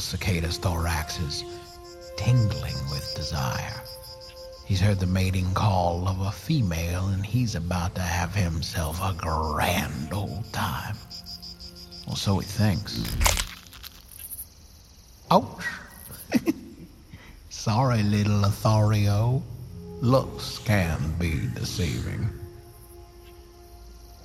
cicada's 0.00 0.56
thorax 0.56 1.18
is 1.20 1.44
tingling 2.16 2.76
with 2.90 3.14
desire. 3.14 3.82
He's 4.66 4.80
heard 4.80 5.00
the 5.00 5.06
mating 5.06 5.52
call 5.52 6.08
of 6.08 6.20
a 6.20 6.30
female, 6.30 7.08
and 7.08 7.26
he's 7.26 7.54
about 7.54 7.94
to 7.96 8.00
have 8.00 8.34
himself 8.34 9.00
a 9.02 9.12
grand 9.14 10.12
old 10.12 10.52
time. 10.52 10.96
Well, 12.06 12.16
so 12.16 12.38
he 12.38 12.46
thinks. 12.46 13.04
Ouch! 15.30 15.64
Sorry, 17.48 18.02
little 18.02 18.40
Lothario. 18.40 19.42
Looks 20.00 20.58
can 20.58 21.14
be 21.18 21.48
deceiving. 21.54 22.30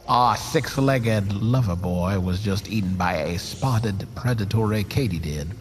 Our 0.07 0.37
six 0.37 0.77
legged 0.77 1.33
lover 1.33 1.75
boy 1.75 2.19
was 2.19 2.39
just 2.39 2.69
eaten 2.69 2.95
by 2.95 3.15
a 3.15 3.39
spotted 3.39 4.07
predatory 4.13 4.83
katydid. 4.83 5.55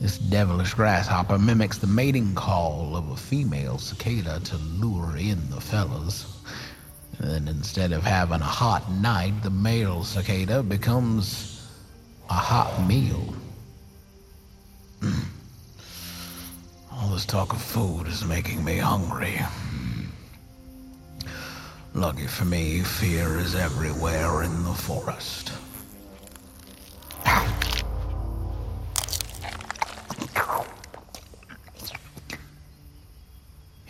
This 0.00 0.18
devilish 0.18 0.74
grasshopper 0.74 1.38
mimics 1.38 1.78
the 1.78 1.86
mating 1.86 2.34
call 2.34 2.96
of 2.96 3.08
a 3.10 3.16
female 3.16 3.78
cicada 3.78 4.40
to 4.44 4.56
lure 4.56 5.16
in 5.16 5.48
the 5.50 5.60
fellas. 5.60 6.26
And 7.18 7.30
then 7.30 7.48
instead 7.48 7.92
of 7.92 8.02
having 8.02 8.40
a 8.40 8.44
hot 8.44 8.90
night, 8.90 9.34
the 9.42 9.50
male 9.50 10.04
cicada 10.04 10.62
becomes 10.62 11.70
a 12.28 12.34
hot 12.34 12.86
meal. 12.86 13.34
All 16.92 17.08
this 17.10 17.24
talk 17.24 17.52
of 17.52 17.62
food 17.62 18.08
is 18.08 18.24
making 18.24 18.64
me 18.64 18.78
hungry. 18.78 19.38
Lucky 21.94 22.26
for 22.26 22.44
me, 22.44 22.80
fear 22.80 23.38
is 23.38 23.54
everywhere 23.54 24.42
in 24.42 24.64
the 24.64 24.74
forest. 24.74 25.52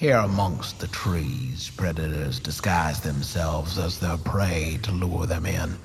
Here 0.04 0.18
amongst 0.18 0.80
the 0.80 0.88
trees, 0.88 1.70
predators 1.74 2.38
disguise 2.38 3.00
themselves 3.00 3.78
as 3.78 3.98
their 3.98 4.18
prey 4.18 4.78
to 4.82 4.92
lure 4.92 5.24
them 5.24 5.46
in. 5.46 5.78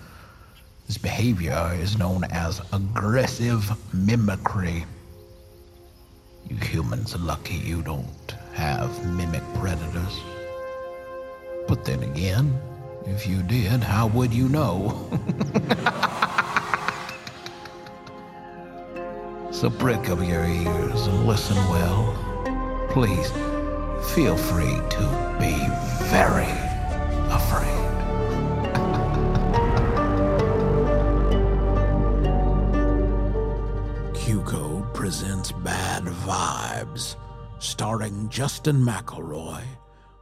This 0.87 0.97
behavior 0.97 1.71
is 1.79 1.97
known 1.97 2.25
as 2.25 2.59
aggressive 2.73 3.71
mimicry. 3.93 4.83
You 6.49 6.57
humans 6.57 7.15
are 7.15 7.19
lucky 7.19 7.53
you 7.53 7.81
don't 7.81 8.35
have 8.55 8.91
mimic 9.15 9.43
predators. 9.53 10.19
But 11.69 11.85
then 11.85 12.03
again, 12.03 12.59
if 13.05 13.25
you 13.25 13.41
did, 13.41 13.81
how 13.81 14.07
would 14.07 14.33
you 14.33 14.49
know? 14.49 15.09
so 19.51 19.69
prick 19.69 20.09
up 20.09 20.19
your 20.19 20.43
ears 20.43 21.07
and 21.07 21.25
listen 21.25 21.55
well. 21.69 22.13
Please, 22.89 23.31
feel 24.07 24.35
free 24.37 24.79
to 24.89 25.37
be 25.39 25.55
very 26.09 26.49
afraid. 27.29 27.85
Q 34.15 34.41
Code 34.41 34.93
presents 34.93 35.51
Bad 35.51 36.03
Vibes, 36.03 37.15
starring 37.59 38.29
Justin 38.29 38.77
McElroy, 38.77 39.63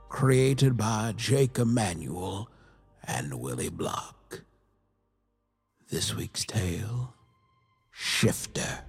created 0.09 0.77
by 0.77 1.13
Jake 1.15 1.57
Emanuel 1.57 2.49
and 3.03 3.33
Willie 3.39 3.69
Block. 3.69 4.41
This 5.89 6.13
week's 6.15 6.45
tale 6.45 7.13
Shifter. 7.91 8.83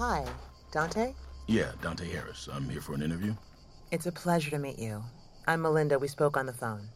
Hi, 0.00 0.24
Dante? 0.72 1.12
Yeah, 1.46 1.72
Dante 1.82 2.10
Harris. 2.10 2.48
I'm 2.50 2.66
here 2.70 2.80
for 2.80 2.94
an 2.94 3.02
interview. 3.02 3.34
It's 3.90 4.06
a 4.06 4.12
pleasure 4.12 4.48
to 4.48 4.58
meet 4.58 4.78
you. 4.78 5.04
I'm 5.46 5.60
Melinda. 5.60 5.98
We 5.98 6.08
spoke 6.08 6.38
on 6.38 6.46
the 6.46 6.54
phone. 6.54 6.88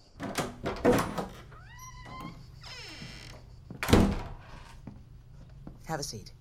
Have 5.84 6.00
a 6.00 6.02
seat. 6.02 6.32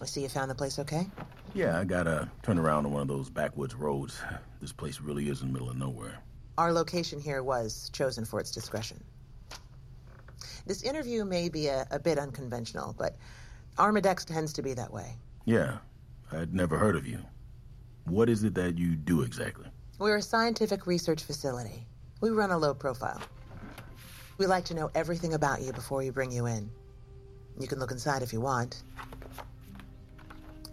I 0.00 0.06
see 0.06 0.22
you 0.22 0.30
found 0.30 0.50
the 0.50 0.54
place 0.54 0.78
okay? 0.78 1.06
Yeah, 1.52 1.78
I 1.78 1.84
gotta 1.84 2.30
turn 2.42 2.58
around 2.58 2.86
on 2.86 2.92
one 2.92 3.02
of 3.02 3.08
those 3.08 3.28
backwoods 3.28 3.74
roads. 3.74 4.18
This 4.62 4.72
place 4.72 4.98
really 4.98 5.28
is 5.28 5.42
in 5.42 5.48
the 5.48 5.52
middle 5.52 5.68
of 5.68 5.76
nowhere. 5.76 6.20
Our 6.56 6.72
location 6.72 7.20
here 7.20 7.42
was 7.42 7.90
chosen 7.92 8.24
for 8.24 8.40
its 8.40 8.50
discretion. 8.50 9.04
This 10.66 10.82
interview 10.84 11.26
may 11.26 11.50
be 11.50 11.66
a, 11.66 11.86
a 11.90 11.98
bit 11.98 12.18
unconventional, 12.18 12.94
but 12.96 13.18
Armadex 13.78 14.24
tends 14.24 14.52
to 14.54 14.62
be 14.62 14.74
that 14.74 14.92
way. 14.92 15.16
Yeah, 15.44 15.78
I'd 16.32 16.52
never 16.52 16.76
heard 16.76 16.96
of 16.96 17.06
you. 17.06 17.20
What 18.04 18.28
is 18.28 18.42
it 18.42 18.54
that 18.54 18.76
you 18.76 18.96
do 18.96 19.22
exactly? 19.22 19.66
We're 19.98 20.16
a 20.16 20.22
scientific 20.22 20.86
research 20.86 21.22
facility. 21.22 21.86
We 22.20 22.30
run 22.30 22.50
a 22.50 22.58
low 22.58 22.74
profile. 22.74 23.20
We 24.36 24.46
like 24.46 24.64
to 24.66 24.74
know 24.74 24.90
everything 24.94 25.34
about 25.34 25.62
you 25.62 25.72
before 25.72 25.98
we 25.98 26.10
bring 26.10 26.32
you 26.32 26.46
in. 26.46 26.70
You 27.58 27.68
can 27.68 27.78
look 27.78 27.90
inside 27.90 28.22
if 28.22 28.32
you 28.32 28.40
want. 28.40 28.82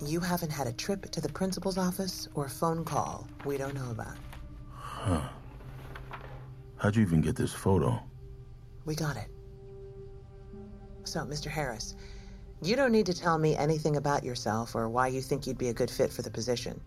You 0.03 0.19
haven't 0.19 0.51
had 0.51 0.67
a 0.67 0.73
trip 0.73 1.09
to 1.11 1.21
the 1.21 1.29
principal's 1.29 1.77
office 1.77 2.27
or 2.33 2.45
a 2.45 2.49
phone 2.49 2.83
call 2.83 3.27
we 3.45 3.57
don't 3.57 3.75
know 3.75 3.91
about. 3.91 4.17
Huh. 4.71 5.21
How'd 6.77 6.95
you 6.95 7.03
even 7.03 7.21
get 7.21 7.35
this 7.35 7.53
photo? 7.53 8.01
We 8.85 8.95
got 8.95 9.15
it. 9.15 9.29
So, 11.03 11.21
Mr. 11.21 11.47
Harris, 11.47 11.95
you 12.61 12.75
don't 12.75 12.91
need 12.91 13.05
to 13.07 13.13
tell 13.13 13.37
me 13.37 13.55
anything 13.55 13.95
about 13.95 14.23
yourself 14.23 14.75
or 14.75 14.89
why 14.89 15.07
you 15.07 15.21
think 15.21 15.45
you'd 15.45 15.57
be 15.57 15.69
a 15.69 15.73
good 15.73 15.91
fit 15.91 16.11
for 16.11 16.21
the 16.21 16.31
position. 16.31 16.79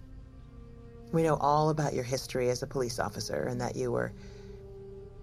We 1.13 1.23
know 1.23 1.37
all 1.37 1.71
about 1.71 1.95
your 1.95 2.05
history 2.05 2.51
as 2.51 2.63
a 2.63 2.67
police 2.67 2.99
officer 2.99 3.45
and 3.45 3.61
that 3.61 3.77
you 3.77 3.91
were 3.91 4.13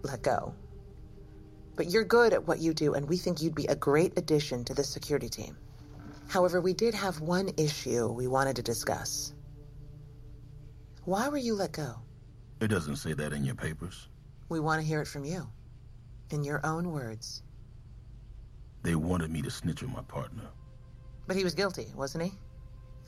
let 0.04 0.22
go. 0.22 0.54
But 1.76 1.90
you're 1.90 2.06
good 2.06 2.34
at 2.34 2.48
what 2.48 2.60
you 2.60 2.74
do, 2.74 2.94
and 2.94 3.08
we 3.08 3.18
think 3.18 3.42
you'd 3.42 3.56
be 3.56 3.66
a 3.66 3.76
great 3.76 4.18
addition 4.18 4.64
to 4.66 4.74
the 4.74 4.84
security 4.84 5.30
team. 5.30 5.58
However, 6.28 6.62
we 6.62 6.74
did 6.74 6.94
have 6.94 7.22
one 7.22 7.50
issue 7.58 8.08
we 8.08 8.28
wanted 8.28 8.56
to 8.56 8.64
discuss. 8.64 9.34
Why 11.04 11.28
were 11.30 11.38
you 11.38 11.54
let 11.54 11.74
go? 11.74 11.96
It 12.62 12.70
doesn't 12.70 12.96
say 12.96 13.14
that 13.14 13.34
in 13.34 13.44
your 13.44 13.56
papers. 13.56 14.08
We 14.50 14.60
want 14.60 14.82
to 14.82 14.88
hear 14.88 15.02
it 15.02 15.08
from 15.08 15.26
you. 15.26 15.48
In 16.32 16.44
your 16.44 16.66
own 16.66 16.92
words. 16.92 17.44
They 18.86 18.94
wanted 18.94 19.32
me 19.32 19.42
to 19.42 19.50
snitch 19.50 19.82
on 19.82 19.92
my 19.92 20.04
partner. 20.04 20.44
But 21.26 21.36
he 21.36 21.44
was 21.44 21.56
guilty, 21.56 21.88
wasn't 21.96 22.26
he? 22.26 22.34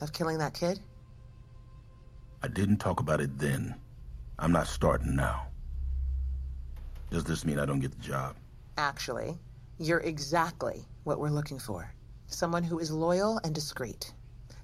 Of 0.00 0.12
killing 0.12 0.38
that 0.38 0.52
kid? 0.52 0.80
I 2.42 2.48
didn't 2.48 2.78
talk 2.78 2.98
about 2.98 3.20
it 3.20 3.38
then. 3.38 3.76
I'm 4.40 4.50
not 4.50 4.66
starting 4.66 5.14
now. 5.14 5.46
Does 7.12 7.22
this 7.22 7.44
mean 7.44 7.60
I 7.60 7.64
don't 7.64 7.78
get 7.78 7.92
the 7.92 8.04
job? 8.04 8.34
Actually, 8.76 9.38
you're 9.78 10.00
exactly 10.00 10.84
what 11.04 11.20
we're 11.20 11.30
looking 11.30 11.60
for. 11.60 11.88
Someone 12.26 12.64
who 12.64 12.80
is 12.80 12.90
loyal 12.90 13.40
and 13.44 13.54
discreet. 13.54 14.12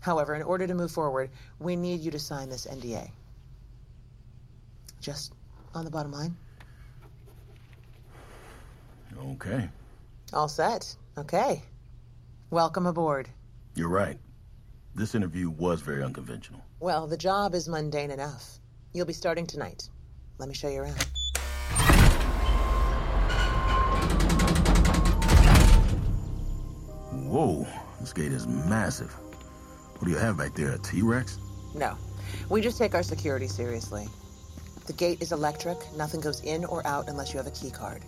However, 0.00 0.34
in 0.34 0.42
order 0.42 0.66
to 0.66 0.74
move 0.74 0.90
forward, 0.90 1.30
we 1.60 1.76
need 1.76 2.00
you 2.00 2.10
to 2.10 2.18
sign 2.18 2.48
this 2.48 2.66
NDA. 2.66 3.08
Just 5.00 5.32
on 5.76 5.84
the 5.84 5.92
bottom 5.92 6.10
line. 6.10 6.36
Okay. 9.16 9.68
All 10.32 10.48
set. 10.48 10.96
Okay. 11.16 11.62
Welcome 12.50 12.86
aboard. 12.86 13.28
You're 13.76 13.88
right. 13.88 14.18
This 14.96 15.14
interview 15.14 15.48
was 15.48 15.80
very 15.80 16.02
unconventional. 16.02 16.64
Well, 16.80 17.06
the 17.06 17.16
job 17.16 17.54
is 17.54 17.68
mundane 17.68 18.10
enough. 18.10 18.58
You'll 18.92 19.06
be 19.06 19.12
starting 19.12 19.46
tonight. 19.46 19.88
Let 20.38 20.48
me 20.48 20.56
show 20.56 20.68
you 20.68 20.80
around. 20.80 21.00
Whoa, 27.12 27.64
this 28.00 28.12
gate 28.12 28.32
is 28.32 28.48
massive. 28.48 29.12
What 29.12 30.06
do 30.06 30.10
you 30.10 30.18
have 30.18 30.36
back 30.36 30.54
there, 30.54 30.72
a 30.72 30.78
T-Rex? 30.78 31.38
No, 31.76 31.96
we 32.48 32.60
just 32.60 32.76
take 32.76 32.94
our 32.94 33.04
security 33.04 33.46
seriously. 33.46 34.08
The 34.86 34.92
gate 34.92 35.22
is 35.22 35.30
electric. 35.30 35.78
Nothing 35.96 36.20
goes 36.20 36.42
in 36.42 36.64
or 36.64 36.84
out 36.84 37.08
unless 37.08 37.32
you 37.32 37.38
have 37.38 37.46
a 37.46 37.52
key 37.52 37.70
card. 37.70 38.02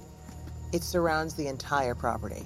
It 0.72 0.82
surrounds 0.82 1.34
the 1.34 1.46
entire 1.46 1.94
property. 1.94 2.44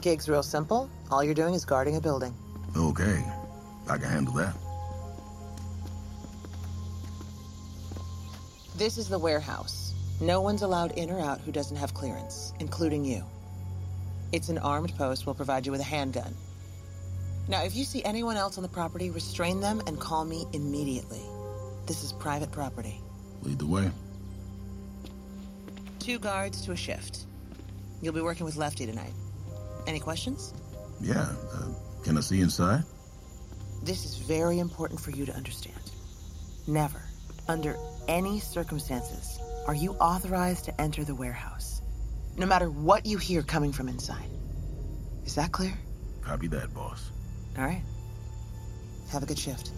Gig's 0.00 0.28
real 0.28 0.42
simple. 0.42 0.88
All 1.10 1.22
you're 1.22 1.34
doing 1.34 1.54
is 1.54 1.64
guarding 1.64 1.96
a 1.96 2.00
building. 2.00 2.34
Okay, 2.76 3.24
I 3.88 3.98
can 3.98 4.08
handle 4.08 4.34
that. 4.34 4.54
This 8.76 8.96
is 8.96 9.08
the 9.08 9.18
warehouse. 9.18 9.92
No 10.20 10.40
one's 10.40 10.62
allowed 10.62 10.92
in 10.92 11.10
or 11.10 11.20
out 11.20 11.40
who 11.40 11.52
doesn't 11.52 11.76
have 11.76 11.92
clearance, 11.92 12.54
including 12.60 13.04
you. 13.04 13.24
It's 14.32 14.48
an 14.48 14.58
armed 14.58 14.96
post. 14.96 15.26
We'll 15.26 15.34
provide 15.34 15.66
you 15.66 15.72
with 15.72 15.80
a 15.80 15.84
handgun. 15.84 16.34
Now, 17.48 17.64
if 17.64 17.74
you 17.74 17.84
see 17.84 18.02
anyone 18.04 18.36
else 18.36 18.56
on 18.56 18.62
the 18.62 18.68
property, 18.68 19.10
restrain 19.10 19.60
them 19.60 19.82
and 19.86 19.98
call 19.98 20.24
me 20.24 20.46
immediately. 20.52 21.20
This 21.86 22.04
is 22.04 22.12
private 22.12 22.52
property. 22.52 23.00
Lead 23.42 23.58
the 23.58 23.66
way. 23.66 23.90
Two 25.98 26.18
guards 26.18 26.64
to 26.64 26.72
a 26.72 26.76
shift. 26.76 27.24
You'll 28.00 28.14
be 28.14 28.20
working 28.20 28.46
with 28.46 28.56
Lefty 28.56 28.86
tonight. 28.86 29.12
Any 29.86 30.00
questions? 30.00 30.52
Yeah. 31.00 31.26
Uh, 31.52 31.68
can 32.02 32.16
I 32.16 32.20
see 32.20 32.40
inside? 32.40 32.84
This 33.82 34.04
is 34.04 34.16
very 34.18 34.58
important 34.58 35.00
for 35.00 35.10
you 35.10 35.24
to 35.26 35.34
understand. 35.34 35.74
Never, 36.66 37.02
under 37.48 37.76
any 38.08 38.40
circumstances, 38.40 39.38
are 39.66 39.74
you 39.74 39.92
authorized 39.94 40.64
to 40.66 40.80
enter 40.80 41.04
the 41.04 41.14
warehouse. 41.14 41.80
No 42.36 42.46
matter 42.46 42.70
what 42.70 43.06
you 43.06 43.18
hear 43.18 43.42
coming 43.42 43.72
from 43.72 43.88
inside. 43.88 44.28
Is 45.24 45.34
that 45.34 45.52
clear? 45.52 45.72
Copy 46.22 46.46
that, 46.48 46.72
boss. 46.74 47.10
All 47.58 47.64
right. 47.64 47.82
Have 49.10 49.22
a 49.22 49.26
good 49.26 49.38
shift. 49.38 49.72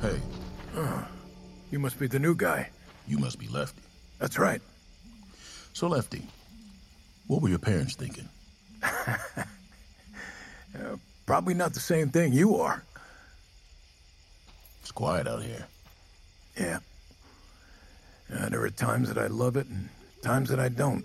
Hey, 0.00 0.20
You 1.70 1.78
must 1.78 1.98
be 1.98 2.06
the 2.06 2.18
new 2.18 2.34
guy. 2.34 2.70
you 3.08 3.18
must 3.18 3.38
be 3.38 3.48
Lefty. 3.48 3.82
That's 4.18 4.38
right. 4.38 4.60
So, 5.72 5.88
Lefty, 5.88 6.22
what 7.26 7.42
were 7.42 7.48
your 7.48 7.58
parents 7.58 7.94
thinking? 7.94 8.28
Probably 11.26 11.54
not 11.54 11.72
the 11.74 11.80
same 11.80 12.10
thing 12.10 12.32
you 12.32 12.56
are. 12.56 12.82
It's 14.82 14.92
quiet 14.92 15.26
out 15.26 15.42
here. 15.42 15.66
Yeah. 16.58 16.78
Uh, 18.32 18.48
there 18.50 18.62
are 18.62 18.70
times 18.70 19.08
that 19.12 19.18
I 19.18 19.26
love 19.28 19.56
it 19.56 19.66
and 19.66 19.88
times 20.22 20.50
that 20.50 20.60
I 20.60 20.68
don't. 20.68 21.04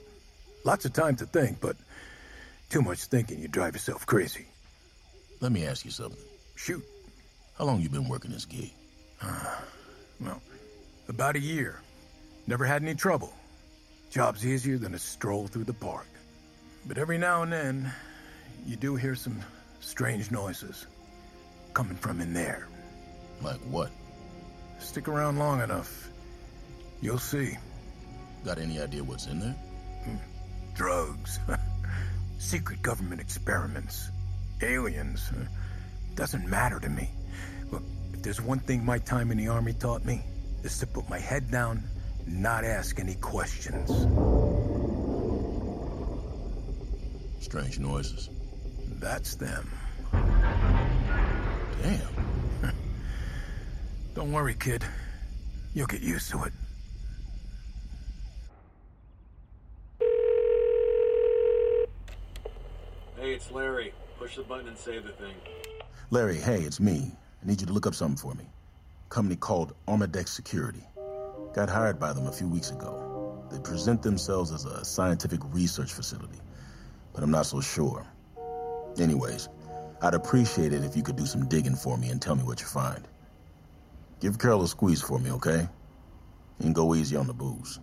Lots 0.66 0.86
of 0.86 0.94
time 0.94 1.16
to 1.18 1.26
think, 1.26 1.62
but 1.62 1.76
too 2.70 2.82
much 2.82 3.06
thinking, 3.06 3.40
you 3.40 3.48
drive 3.48 3.74
yourself 3.74 4.06
crazy. 4.06 4.46
Let 5.40 5.52
me 5.52 5.66
ask 5.66 5.86
you 5.86 5.92
something. 5.92 6.20
Shoot. 6.56 6.84
How 7.58 7.66
long 7.66 7.82
you 7.82 7.90
been 7.90 8.10
working 8.10 8.32
this 8.32 8.46
gig? 8.46 8.72
Well, 10.20 10.42
about 11.08 11.36
a 11.36 11.40
year. 11.40 11.82
Never 12.50 12.66
had 12.66 12.82
any 12.82 12.96
trouble. 12.96 13.32
Job's 14.10 14.44
easier 14.44 14.80
than 14.80 14.96
a 14.96 14.98
stroll 14.98 15.46
through 15.46 15.66
the 15.66 15.74
park. 15.74 16.08
But 16.88 16.98
every 16.98 17.20
now 17.20 17.44
and 17.44 17.54
then, 17.54 17.94
you 18.66 18.76
do 18.76 18.96
hear 18.96 19.14
some 19.14 19.40
strange 19.82 20.32
noises 20.32 20.88
coming 21.76 21.96
from 21.96 22.22
in 22.22 22.34
there. 22.34 22.68
Like 23.44 23.60
what? 23.70 23.92
Stick 24.80 25.08
around 25.08 25.38
long 25.38 25.62
enough, 25.62 26.10
you'll 27.02 27.20
see. 27.20 27.56
Got 28.44 28.58
any 28.58 28.82
idea 28.82 29.04
what's 29.04 29.28
in 29.28 29.40
there? 29.40 29.56
Hmm. 30.06 30.16
Drugs, 30.74 31.40
secret 32.40 32.82
government 32.82 33.22
experiments, 33.22 34.10
aliens. 34.64 35.30
Doesn't 36.16 36.50
matter 36.50 36.80
to 36.80 36.90
me. 36.90 37.12
Look, 37.70 37.84
if 38.12 38.24
there's 38.24 38.42
one 38.42 38.58
thing 38.58 38.84
my 38.84 38.98
time 38.98 39.30
in 39.30 39.38
the 39.38 39.50
army 39.50 39.74
taught 39.74 40.04
me, 40.04 40.24
is 40.64 40.80
to 40.80 40.88
put 40.88 41.08
my 41.10 41.20
head 41.20 41.52
down, 41.52 41.84
not 42.30 42.64
ask 42.64 43.00
any 43.00 43.16
questions. 43.16 43.90
Strange 47.42 47.80
noises. 47.80 48.30
That's 49.00 49.36
them. 49.36 49.70
Damn. 51.82 52.02
Don't 54.14 54.32
worry, 54.32 54.56
kid. 54.56 54.84
You'll 55.74 55.88
get 55.88 56.02
used 56.02 56.30
to 56.32 56.44
it. 56.44 56.54
Hey, 63.18 63.34
it's 63.34 63.52
Larry. 63.52 63.94
Push 64.18 64.36
the 64.36 64.44
button 64.44 64.68
and 64.68 64.78
save 64.78 65.04
the 65.04 65.12
thing. 65.14 65.36
Larry, 66.12 66.38
hey, 66.38 66.62
it's 66.62 66.80
me. 66.80 67.12
I 67.42 67.48
need 67.48 67.62
you 67.62 67.68
to 67.68 67.74
look 67.74 67.88
up 67.88 67.96
something 67.96 68.18
for 68.18 68.34
me. 68.36 68.46
company 69.10 69.36
called 69.36 69.74
Armadex 69.88 70.30
Security. 70.30 70.84
Got 71.54 71.70
hired 71.70 72.00
by 72.00 72.14
them 72.14 72.28
a 72.28 72.32
few 72.32 72.48
weeks 72.48 72.70
ago. 72.72 73.46
They 73.52 73.60
present 73.60 74.04
themselves 74.04 74.52
as 74.52 74.66
a 74.66 74.86
scientific 74.86 75.40
research 75.52 75.92
facility, 75.92 76.40
but 77.14 77.24
I'm 77.24 77.32
not 77.32 77.48
so 77.48 77.60
sure. 77.60 78.06
Anyways, 79.00 79.50
I'd 80.02 80.14
appreciate 80.14 80.74
it 80.74 80.84
if 80.84 80.96
you 80.96 81.02
could 81.02 81.16
do 81.16 81.26
some 81.26 81.48
digging 81.48 81.76
for 81.76 81.98
me 81.98 82.10
and 82.10 82.22
tell 82.22 82.36
me 82.36 82.44
what 82.44 82.62
you 82.62 82.68
find. 82.68 83.08
Give 84.20 84.38
Carol 84.38 84.64
a 84.64 84.68
squeeze 84.68 85.02
for 85.02 85.18
me, 85.18 85.32
okay? 85.32 85.68
And 86.60 86.76
go 86.76 86.94
easy 86.94 87.16
on 87.16 87.26
the 87.26 87.34
booze. 87.34 87.80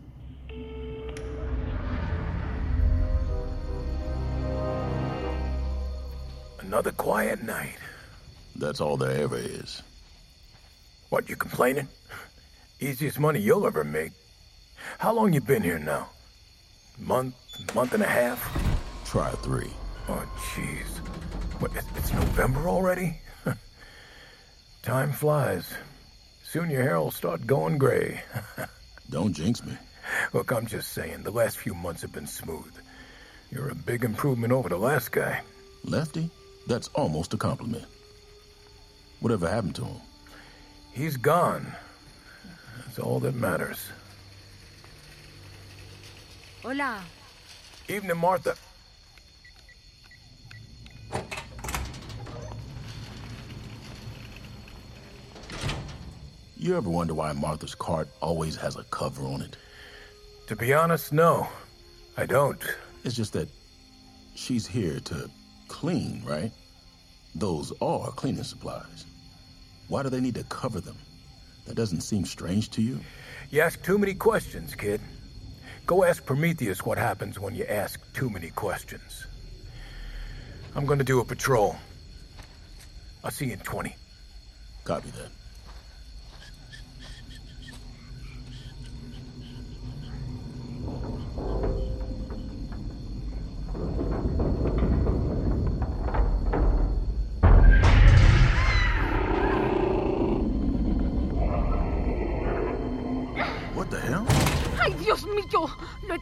Another 6.61 6.93
quiet 6.93 7.43
night. 7.43 7.77
That's 8.55 8.81
all 8.81 8.97
there 8.97 9.23
ever 9.23 9.39
is. 9.39 9.83
What, 11.11 11.29
you 11.29 11.37
complaining? 11.37 11.89
Easiest 12.78 13.19
money 13.19 13.40
you'll 13.40 13.67
ever 13.67 13.84
make. 13.84 14.12
How 14.99 15.14
long 15.14 15.32
you 15.32 15.40
been 15.40 15.62
here 15.62 15.78
now? 15.78 16.11
Month, 16.99 17.34
month 17.75 17.94
and 17.94 18.02
a 18.02 18.06
half? 18.06 18.38
Try 19.06 19.31
three. 19.31 19.70
Oh, 20.11 20.26
jeez. 20.52 20.99
What, 21.58 21.70
it's 21.96 22.12
November 22.12 22.69
already? 22.69 23.19
Time 24.82 25.11
flies. 25.11 25.73
Soon 26.43 26.69
your 26.69 26.82
hair 26.82 27.00
will 27.00 27.11
start 27.11 27.46
going 27.46 27.78
gray. 27.78 28.20
Don't 29.11 29.32
jinx 29.32 29.64
me. 29.64 29.72
Look, 30.34 30.52
I'm 30.52 30.67
just 30.67 30.93
saying, 30.93 31.22
the 31.22 31.31
last 31.31 31.56
few 31.56 31.72
months 31.72 32.02
have 32.02 32.12
been 32.12 32.26
smooth. 32.26 32.75
You're 33.50 33.70
a 33.70 33.75
big 33.75 34.05
improvement 34.05 34.52
over 34.52 34.69
the 34.69 34.76
last 34.76 35.12
guy. 35.12 35.40
Lefty? 35.82 36.29
That's 36.67 36.88
almost 36.88 37.32
a 37.32 37.38
compliment. 37.38 37.87
Whatever 39.20 39.49
happened 39.49 39.76
to 39.76 39.84
him? 39.87 40.00
He's 40.93 41.17
gone. 41.17 41.75
That's 42.96 43.06
all 43.06 43.20
that 43.20 43.34
matters. 43.34 43.90
Hola. 46.62 47.02
Evening, 47.88 48.16
Martha. 48.16 48.56
You 56.56 56.79
ever 56.79 56.88
wonder 56.88 57.12
why 57.12 57.32
Martha's 57.32 57.74
cart 57.74 58.08
always 58.22 58.56
has 58.56 58.76
a 58.76 58.84
cover 58.84 59.26
on 59.26 59.43
it? 59.43 59.58
To 60.46 60.56
be 60.56 60.72
honest, 60.72 61.12
no. 61.12 61.46
I 62.17 62.24
don't. 62.24 62.65
It's 63.05 63.15
just 63.15 63.34
that 63.34 63.50
she's 64.34 64.67
here 64.67 65.00
to 65.00 65.31
clean, 65.69 66.22
right? 66.24 66.50
Those 67.34 67.74
are 67.82 68.10
cleaning 68.12 68.43
supplies. 68.43 69.05
Why 69.88 70.03
do 70.03 70.08
they 70.08 70.20
need 70.20 70.36
to 70.36 70.44
cover 70.44 70.81
them? 70.81 70.96
That 71.67 71.75
doesn't 71.75 72.01
seem 72.01 72.25
strange 72.25 72.70
to 72.70 72.82
you? 72.82 73.01
You 73.51 73.61
ask 73.61 73.82
too 73.82 73.99
many 73.99 74.15
questions, 74.15 74.75
kid. 74.75 75.01
Go 75.87 76.05
ask 76.05 76.25
Prometheus 76.25 76.85
what 76.85 76.99
happens 76.99 77.39
when 77.39 77.55
you 77.55 77.65
ask 77.65 78.01
too 78.13 78.31
many 78.31 78.51
questions. 78.51 79.27
I'm 80.75 80.87
gonna 80.87 81.05
do 81.05 81.20
a 81.20 81.25
patrol. 81.25 81.77
I'll 83.23 83.31
see 83.31 83.46
you 83.46 83.53
in 83.53 83.61
20. 83.61 83.94
Copy 84.85 85.11
that. 85.11 85.31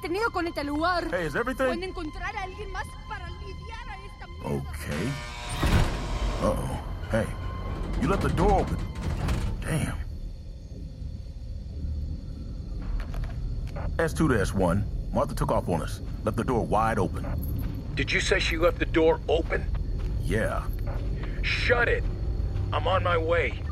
Lo 0.04 0.08
he 0.08 0.12
tenido 0.12 0.30
con 0.30 0.46
este 0.46 0.62
lugar. 0.64 1.08
Hey, 1.10 1.26
is 1.26 1.34
everything- 1.34 1.64
Pueden 1.66 1.82
encontrar 1.84 2.36
a 2.36 2.42
alguien 2.42 2.70
más 2.72 2.84
para 3.08 3.26
lidiar 3.30 3.88
a 3.88 3.96
esta 4.04 4.26
mierda. 4.26 4.48
Okay. 4.48 5.12
Uh-oh. 6.42 6.80
Hey, 7.10 7.26
you 8.02 8.08
left 8.08 8.22
the 8.22 8.28
door 8.34 8.60
open. 8.60 8.76
Damn. 9.62 9.96
S2 13.96 14.28
to 14.28 14.34
S1. 14.34 14.84
Martha 15.14 15.34
took 15.34 15.50
off 15.50 15.68
on 15.70 15.80
us. 15.80 16.02
Left 16.22 16.36
the 16.36 16.44
door 16.44 16.66
wide 16.66 16.98
open. 16.98 17.24
Did 17.94 18.12
you 18.12 18.20
say 18.20 18.38
she 18.38 18.58
left 18.58 18.78
the 18.78 18.86
door 18.86 19.20
open? 19.28 19.64
Yeah. 20.22 20.64
Shut 21.42 21.88
it! 21.88 22.04
I'm 22.74 22.86
on 22.86 23.02
my 23.02 23.16
way. 23.16 23.62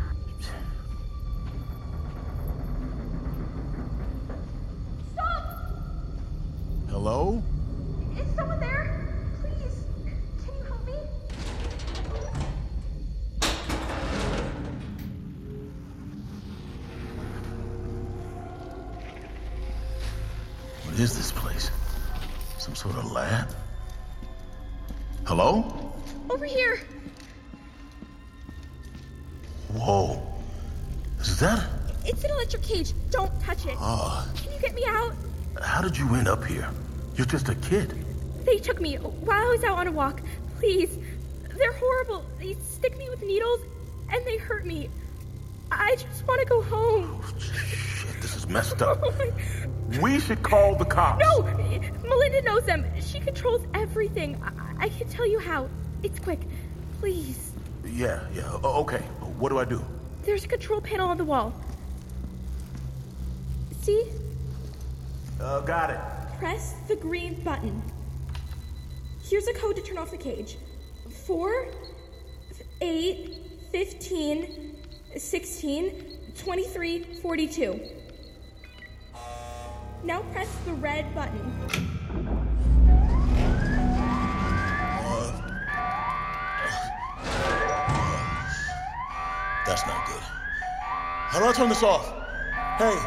Here? 36.52 36.70
You're 37.16 37.26
just 37.26 37.48
a 37.48 37.54
kid. 37.56 37.94
They 38.44 38.58
took 38.58 38.80
me 38.80 38.96
while 38.96 39.44
I 39.46 39.48
was 39.48 39.64
out 39.64 39.78
on 39.78 39.86
a 39.86 39.92
walk. 39.92 40.20
Please. 40.58 40.96
They're 41.56 41.72
horrible. 41.74 42.24
They 42.38 42.54
stick 42.54 42.96
me 42.98 43.08
with 43.10 43.22
needles 43.22 43.60
and 44.10 44.24
they 44.26 44.36
hurt 44.36 44.64
me. 44.66 44.88
I 45.70 45.96
just 45.96 46.26
want 46.26 46.40
to 46.40 46.46
go 46.46 46.62
home. 46.62 47.20
Oh, 47.22 47.38
Shit, 47.38 48.20
this 48.20 48.36
is 48.36 48.48
messed 48.48 48.82
up. 48.82 49.00
Oh 49.04 49.12
my- 49.18 49.98
We 50.00 50.18
should 50.20 50.42
call 50.42 50.74
the 50.76 50.86
cops. 50.86 51.20
No! 51.22 51.42
Melinda 51.42 52.42
knows 52.42 52.64
them. 52.64 52.84
She 53.00 53.20
controls 53.20 53.60
everything. 53.74 54.40
I, 54.42 54.84
I 54.86 54.88
can 54.88 55.06
tell 55.08 55.26
you 55.28 55.38
how. 55.38 55.68
It's 56.02 56.18
quick. 56.18 56.40
Please. 56.98 57.52
Yeah, 57.84 58.20
yeah. 58.34 58.50
Okay. 58.64 58.98
What 59.38 59.50
do 59.50 59.58
I 59.58 59.64
do? 59.66 59.84
There's 60.24 60.44
a 60.44 60.48
control 60.48 60.80
panel 60.80 61.08
on 61.10 61.18
the 61.18 61.24
wall. 61.24 61.52
See? 63.82 64.04
Uh, 65.40 65.60
got 65.60 65.90
it. 65.90 66.00
Press 66.42 66.74
the 66.88 66.96
green 66.96 67.40
button. 67.44 67.80
Here's 69.22 69.46
a 69.46 69.54
code 69.54 69.76
to 69.76 69.82
turn 69.82 69.96
off 69.96 70.10
the 70.10 70.16
cage 70.16 70.56
4, 71.24 71.66
8, 72.80 73.36
15, 73.70 74.76
16, 75.16 76.18
23, 76.36 77.04
42. 77.22 77.80
Now 80.02 80.22
press 80.32 80.48
the 80.66 80.72
red 80.72 81.14
button. 81.14 81.52
That's 89.64 89.86
not 89.86 90.06
good. 90.08 90.22
How 91.28 91.38
do 91.38 91.44
I 91.44 91.52
turn 91.52 91.68
this 91.68 91.84
off? 91.84 92.12
Hey, 92.78 92.98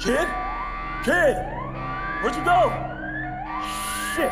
kid? 0.00 0.28
Kid! 1.04 1.61
Where'd 2.22 2.36
you 2.36 2.44
go? 2.44 2.70
Shit! 4.14 4.30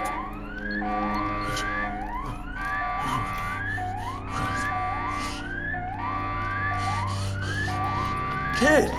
Kid! 8.61 8.91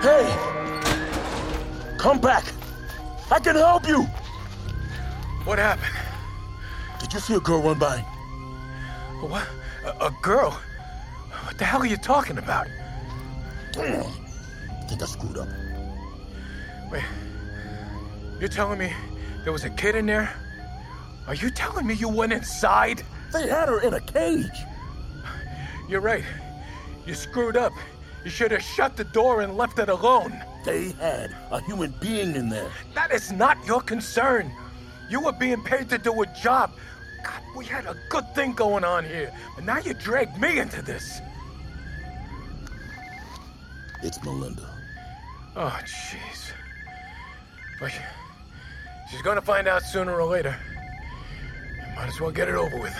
Hey! 0.00 1.96
Come 1.98 2.20
back! 2.20 2.44
I 3.28 3.40
can 3.40 3.56
help 3.56 3.88
you! 3.88 4.02
What 5.42 5.58
happened? 5.58 5.90
Did 7.00 7.12
you 7.14 7.18
see 7.18 7.34
a 7.34 7.40
girl 7.40 7.60
run 7.60 7.80
by? 7.80 7.98
What? 9.20 9.48
A, 9.84 10.06
a 10.06 10.14
girl? 10.22 10.52
What 11.42 11.58
the 11.58 11.64
hell 11.64 11.82
are 11.82 11.86
you 11.86 11.96
talking 11.96 12.38
about? 12.38 12.68
Damn! 13.72 14.04
I 14.04 14.84
think 14.86 15.02
I 15.02 15.06
screwed 15.06 15.38
up. 15.38 15.48
Wait. 16.92 17.02
You're 18.40 18.48
telling 18.48 18.78
me 18.78 18.92
there 19.44 19.52
was 19.52 19.64
a 19.64 19.70
kid 19.70 19.96
in 19.96 20.06
there? 20.06 20.32
Are 21.26 21.34
you 21.34 21.50
telling 21.50 21.86
me 21.86 21.94
you 21.94 22.08
went 22.08 22.32
inside? 22.32 23.02
They 23.32 23.48
had 23.48 23.68
her 23.68 23.80
in 23.80 23.94
a 23.94 24.00
cage! 24.00 24.64
You're 25.88 26.00
right. 26.00 26.24
You 27.06 27.14
screwed 27.14 27.56
up. 27.56 27.72
You 28.24 28.30
should 28.30 28.50
have 28.50 28.62
shut 28.62 28.96
the 28.96 29.04
door 29.04 29.40
and 29.40 29.56
left 29.56 29.78
it 29.78 29.88
alone. 29.88 30.42
They 30.64 30.90
had 30.92 31.34
a 31.50 31.62
human 31.62 31.94
being 32.00 32.36
in 32.36 32.48
there. 32.48 32.70
That 32.94 33.10
is 33.10 33.32
not 33.32 33.56
your 33.66 33.80
concern. 33.80 34.52
You 35.08 35.20
were 35.20 35.32
being 35.32 35.62
paid 35.62 35.88
to 35.88 35.98
do 35.98 36.22
a 36.22 36.26
job. 36.26 36.72
God, 37.24 37.40
we 37.56 37.64
had 37.64 37.86
a 37.86 37.96
good 38.10 38.34
thing 38.34 38.52
going 38.52 38.84
on 38.84 39.04
here. 39.04 39.32
And 39.56 39.64
now 39.64 39.78
you 39.78 39.94
dragged 39.94 40.38
me 40.38 40.58
into 40.58 40.82
this. 40.82 41.20
It's 44.02 44.22
Melinda. 44.22 44.68
Oh, 45.56 45.78
jeez. 45.84 46.52
But 47.80 47.92
she's 49.10 49.22
gonna 49.22 49.40
find 49.40 49.68
out 49.68 49.82
sooner 49.82 50.14
or 50.14 50.24
later. 50.24 50.56
Might 51.96 52.08
as 52.08 52.20
well 52.20 52.30
get 52.30 52.48
it 52.48 52.54
over 52.54 52.80
with. 52.80 52.94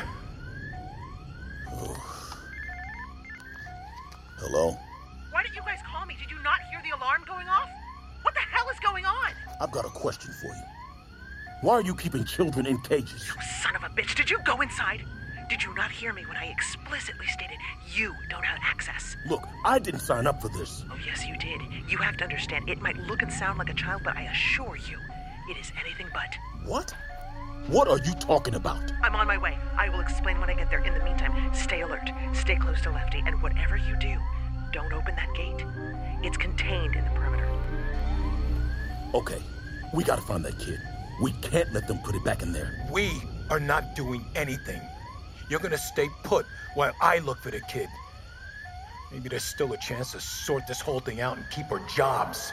Hello? 4.38 4.79
Why 5.31 5.43
didn't 5.43 5.57
you 5.57 5.62
guys 5.62 5.81
call 5.85 6.07
me? 6.07 6.17
Did 6.19 6.31
you 6.31 6.43
not 6.43 6.59
hear 6.71 6.81
the 6.83 6.97
alarm 6.97 7.23
going 7.27 7.49
off? 7.49 7.69
What 8.23 8.35
the 8.35 8.41
hell 8.41 8.69
is 8.71 8.79
going 8.81 9.05
on? 9.05 9.33
I've 9.61 9.71
got 9.71 9.85
a 9.85 9.91
question 9.91 10.33
for 10.41 10.47
you. 10.47 10.62
Why 11.61 11.75
are 11.75 11.83
you 11.83 11.95
keeping 11.95 12.25
children 12.25 12.67
in 12.67 12.79
cages? 12.79 13.27
You 13.27 13.35
son 13.43 13.75
of 13.75 13.83
a 13.83 13.88
bitch, 13.88 14.15
did 14.15 14.31
you 14.31 14.38
go 14.45 14.61
inside? 14.61 15.05
Did 15.49 15.62
you 15.62 15.75
not 15.75 15.91
hear 15.91 16.12
me 16.12 16.25
when 16.27 16.37
I 16.37 16.47
explicitly 16.47 17.27
stated 17.27 17.57
you 17.93 18.15
don't 18.31 18.45
have 18.45 18.59
access? 18.62 19.17
Look, 19.29 19.43
I 19.65 19.79
didn't 19.79 20.00
sign 20.00 20.27
up 20.27 20.41
for 20.41 20.49
this. 20.50 20.85
Oh, 20.91 20.97
yes, 21.05 21.27
you 21.27 21.37
did. 21.37 21.61
You 21.88 21.99
have 21.99 22.17
to 22.19 22.25
understand, 22.25 22.69
it 22.69 22.81
might 22.81 22.97
look 22.97 23.23
and 23.23 23.33
sound 23.33 23.59
like 23.59 23.71
a 23.71 23.75
child, 23.75 24.03
but 24.05 24.17
I 24.17 24.23
assure 24.23 24.77
you, 24.77 24.99
it 25.49 25.57
is 25.57 25.73
anything 25.81 26.07
but. 26.12 26.37
What? 26.64 26.95
What 27.69 27.88
are 27.88 27.99
you 27.99 28.12
talking 28.14 28.55
about? 28.55 28.93
I'm 29.02 29.14
on 29.14 29.26
my 29.26 29.38
way. 29.38 29.57
I 29.76 29.88
will 29.88 30.00
explain 30.00 30.40
when 30.40 30.50
I 30.50 30.55
get 30.55 30.71
there. 30.71 30.81
In 30.85 30.95
the 30.95 31.05
meantime, 31.05 31.55
stay 31.55 31.81
alert, 31.81 32.11
stay 32.35 32.57
close 32.57 32.81
to 32.83 32.90
Lefty, 32.90 33.23
and 33.25 33.40
whatever 33.43 33.76
you 33.76 33.97
do, 33.97 34.17
don't 34.73 34.93
open 34.93 35.14
that 35.17 35.35
gate. 35.35 35.64
It's 36.23 36.37
contained 36.37 36.97
in 36.97 37.05
the 37.05 37.11
perimeter. 37.11 37.49
Okay, 39.14 39.40
we 39.95 40.05
gotta 40.05 40.23
find 40.23 40.45
that 40.45 40.59
kid. 40.59 40.81
We 41.23 41.33
can't 41.43 41.73
let 41.73 41.88
them 41.88 41.99
put 41.99 42.14
it 42.14 42.25
back 42.25 42.43
in 42.43 42.52
there. 42.52 42.87
We 42.90 43.11
are 43.50 43.61
not 43.61 43.97
doing 43.97 44.25
anything. 44.35 44.81
You're 45.49 45.61
gonna 45.61 45.78
stay 45.78 46.09
put 46.25 46.45
while 46.75 46.93
I 47.00 47.19
look 47.19 47.38
for 47.43 47.50
the 47.50 47.61
kid. 47.62 47.88
Maybe 49.11 49.31
there's 49.31 49.45
still 49.45 49.73
a 49.73 49.78
chance 49.78 50.12
to 50.12 50.21
sort 50.21 50.67
this 50.67 50.81
whole 50.81 51.00
thing 51.00 51.21
out 51.21 51.38
and 51.38 51.47
keep 51.50 51.73
our 51.73 51.81
jobs. 51.88 52.52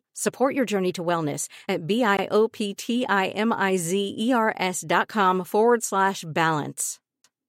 Support 0.13 0.55
your 0.55 0.65
journey 0.65 0.91
to 0.93 1.03
wellness 1.03 1.47
at 1.67 1.87
B-I-O-P-T-I-M-I-Z-E-R-S 1.87 4.85
dot 4.87 5.07
com 5.07 5.43
forward 5.43 5.83
slash 5.83 6.23
balance. 6.27 6.99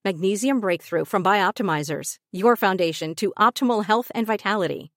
Magnesium 0.05 0.59
Breakthrough 0.59 1.05
from 1.05 1.23
Bioptimizers, 1.23 2.17
your 2.33 2.57
foundation 2.57 3.15
to 3.15 3.33
optimal 3.39 3.85
health 3.85 4.11
and 4.15 4.27
vitality. 4.27 4.91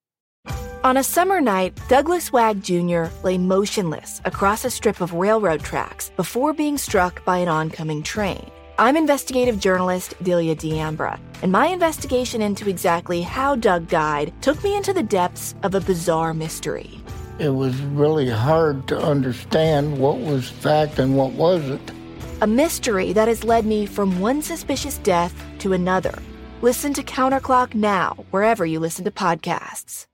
On 0.83 0.97
a 0.97 1.03
summer 1.03 1.41
night, 1.41 1.79
Douglas 1.89 2.31
Wag 2.31 2.63
Jr. 2.63 3.05
lay 3.23 3.39
motionless 3.39 4.21
across 4.25 4.65
a 4.65 4.69
strip 4.69 5.01
of 5.01 5.13
railroad 5.13 5.61
tracks 5.61 6.11
before 6.15 6.53
being 6.53 6.77
struck 6.77 7.25
by 7.25 7.37
an 7.37 7.47
oncoming 7.47 8.03
train. 8.03 8.51
I'm 8.77 8.97
investigative 8.97 9.59
journalist 9.59 10.15
Delia 10.21 10.53
D'Ambra, 10.53 11.17
and 11.41 11.51
my 11.51 11.67
investigation 11.67 12.41
into 12.41 12.69
exactly 12.69 13.21
how 13.21 13.55
Doug 13.55 13.87
died 13.87 14.33
took 14.41 14.61
me 14.63 14.75
into 14.75 14.93
the 14.93 15.01
depths 15.01 15.55
of 15.63 15.75
a 15.75 15.81
bizarre 15.81 16.33
mystery. 16.33 16.99
It 17.37 17.49
was 17.49 17.75
really 17.81 18.29
hard 18.29 18.87
to 18.87 18.97
understand 18.97 19.97
what 19.97 20.19
was 20.19 20.49
fact 20.49 20.99
and 20.99 21.17
what 21.17 21.33
wasn't. 21.33 21.91
A 22.41 22.47
mystery 22.47 23.11
that 23.11 23.27
has 23.27 23.43
led 23.43 23.65
me 23.65 23.85
from 23.85 24.21
one 24.21 24.41
suspicious 24.41 24.99
death 24.99 25.33
to 25.59 25.73
another. 25.73 26.17
Listen 26.61 26.93
to 26.93 27.03
Counterclock 27.03 27.75
now, 27.75 28.25
wherever 28.31 28.65
you 28.65 28.79
listen 28.79 29.03
to 29.03 29.11
podcasts. 29.11 30.05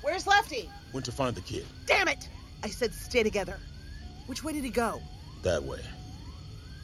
Where's 0.00 0.26
Lefty? 0.26 0.56
Lefty! 0.56 0.70
Went 0.94 1.04
to 1.04 1.12
find 1.12 1.34
the 1.34 1.42
kid. 1.42 1.66
Damn 1.84 2.08
it! 2.08 2.26
I 2.64 2.68
said 2.68 2.94
stay 2.94 3.22
together. 3.22 3.58
Which 4.26 4.42
way 4.42 4.54
did 4.54 4.64
he 4.64 4.70
go? 4.70 5.02
That 5.42 5.62
way. 5.62 5.80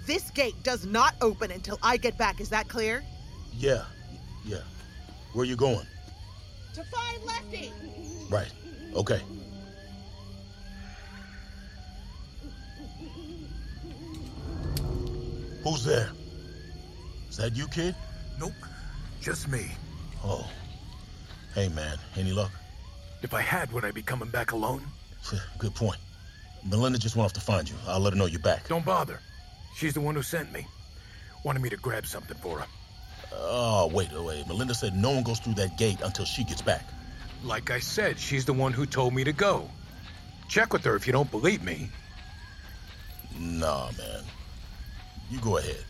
This 0.06 0.30
gate 0.30 0.54
does 0.62 0.84
not 0.84 1.14
open 1.20 1.50
until 1.50 1.78
I 1.82 1.96
get 1.96 2.16
back. 2.18 2.40
Is 2.40 2.50
that 2.50 2.68
clear? 2.68 3.02
Yeah, 3.52 3.84
yeah. 4.44 4.58
Where 5.32 5.42
are 5.42 5.46
you 5.46 5.56
going? 5.56 5.87
To 6.75 6.84
find 6.84 7.25
Lefty! 7.25 7.73
Right. 8.30 8.50
Okay. 8.94 9.20
Who's 15.62 15.84
there? 15.84 16.11
Is 17.30 17.38
that 17.38 17.56
you, 17.56 17.66
kid? 17.68 17.94
Nope. 18.38 18.52
Just 19.20 19.49
me. 19.49 19.70
Oh. 20.23 20.49
Hey, 21.54 21.68
man. 21.70 21.96
Any 22.16 22.32
luck? 22.32 22.50
If 23.23 23.32
I 23.32 23.40
had, 23.40 23.73
would 23.73 23.84
I 23.84 23.90
be 23.90 24.02
coming 24.02 24.28
back 24.28 24.52
alone? 24.52 24.82
Good 25.58 25.75
point. 25.75 25.99
Melinda 26.64 26.99
just 26.99 27.16
went 27.16 27.26
off 27.26 27.33
to 27.35 27.40
find 27.40 27.68
you. 27.68 27.76
I'll 27.87 28.00
let 28.00 28.12
her 28.12 28.18
know 28.18 28.26
you're 28.26 28.40
back. 28.40 28.68
Don't 28.68 28.85
bother. 28.85 29.21
She's 29.76 29.94
the 29.94 30.00
one 30.00 30.14
who 30.14 30.23
sent 30.23 30.52
me. 30.52 30.66
Wanted 31.44 31.62
me 31.62 31.68
to 31.71 31.76
grab 31.76 32.06
something 32.06 32.37
for 32.38 32.61
her. 32.61 32.66
Oh, 33.33 33.90
wait, 33.92 34.11
wait. 34.12 34.47
Melinda 34.47 34.75
said 34.75 34.94
no 34.97 35.11
one 35.11 35.23
goes 35.23 35.38
through 35.40 35.54
that 35.54 35.76
gate 35.76 35.99
until 36.02 36.25
she 36.25 36.44
gets 36.44 36.62
back. 36.62 36.87
Like 37.42 37.71
I 37.71 37.80
said, 37.80 38.18
she's 38.18 38.44
the 38.44 38.52
one 38.52 38.73
who 38.73 38.87
told 38.87 39.12
me 39.12 39.25
to 39.25 39.33
go. 39.33 39.68
Check 40.49 40.73
with 40.73 40.85
her 40.85 40.94
if 40.94 41.06
you 41.06 41.12
don't 41.12 41.30
believe 41.30 41.62
me. 41.62 41.90
Nah, 43.38 43.90
man. 43.99 44.23
You 45.30 45.40
go 45.40 45.59
ahead. 45.59 45.85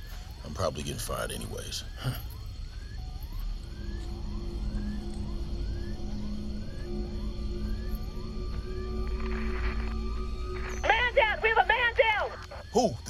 I'm 0.45 0.55
probably 0.55 0.83
getting 0.83 0.99
fired 0.99 1.33
anyways. 1.33 1.85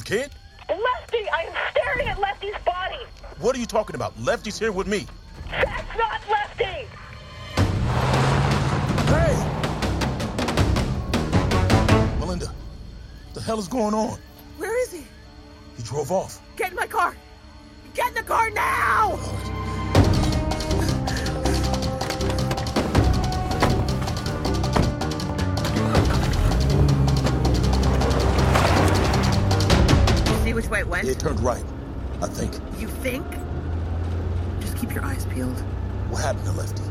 Kid? 0.04 0.30
Lefty! 0.68 1.28
I 1.30 1.44
am 1.48 1.54
staring 1.70 2.08
at 2.08 2.20
Lefty's 2.20 2.54
body! 2.64 3.02
What 3.38 3.56
are 3.56 3.58
you 3.58 3.66
talking 3.66 3.96
about? 3.96 4.18
Lefty's 4.20 4.58
here 4.58 4.70
with 4.70 4.86
me. 4.86 5.06
That's 5.50 5.98
not 5.98 6.20
Lefty! 6.30 6.86
Hey! 9.10 9.34
Melinda, 12.20 12.52
the 13.32 13.40
hell 13.40 13.58
is 13.58 13.68
going 13.68 13.94
on? 13.94 14.18
Where 14.58 14.82
is 14.82 14.92
he? 14.92 15.04
He 15.76 15.82
drove 15.82 16.12
off. 16.12 16.40
Get 16.56 16.70
in 16.70 16.76
my 16.76 16.86
car! 16.86 17.16
Get 17.94 18.08
in 18.08 18.14
the 18.14 18.22
car 18.22 18.50
now! 18.50 19.63
Which 30.64 30.70
way 30.70 30.80
it 30.80 30.88
went? 30.88 31.08
It 31.08 31.18
turned 31.18 31.40
right, 31.40 31.64
I 32.22 32.26
think. 32.26 32.54
You 32.78 32.88
think? 32.88 33.26
Just 34.60 34.76
keep 34.78 34.94
your 34.94 35.04
eyes 35.04 35.26
peeled. 35.26 35.58
What 36.08 36.22
happened 36.22 36.46
to 36.46 36.52
Lefty? 36.52 36.82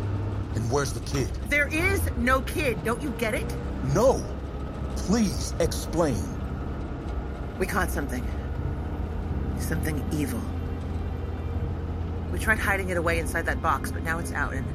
And 0.56 0.70
where's 0.72 0.94
the 0.94 1.00
kid? 1.00 1.28
There 1.50 1.68
is 1.74 2.02
no 2.18 2.42
kid. 2.42 2.84
Don't 2.84 3.02
you 3.02 3.10
get 3.18 3.34
it? 3.34 3.56
No. 3.94 4.24
Please 4.96 5.56
explain. 5.60 6.22
We 7.58 7.66
caught 7.66 7.90
something. 7.90 8.26
Something 9.58 10.06
evil. 10.12 10.42
We 12.32 12.38
tried 12.38 12.60
hiding 12.60 12.90
it 12.90 12.98
away 12.98 13.18
inside 13.20 13.48
that 13.48 13.62
box, 13.62 13.92
but 13.92 14.04
now 14.04 14.20
it's 14.20 14.32
out, 14.34 14.54
and 14.54 14.66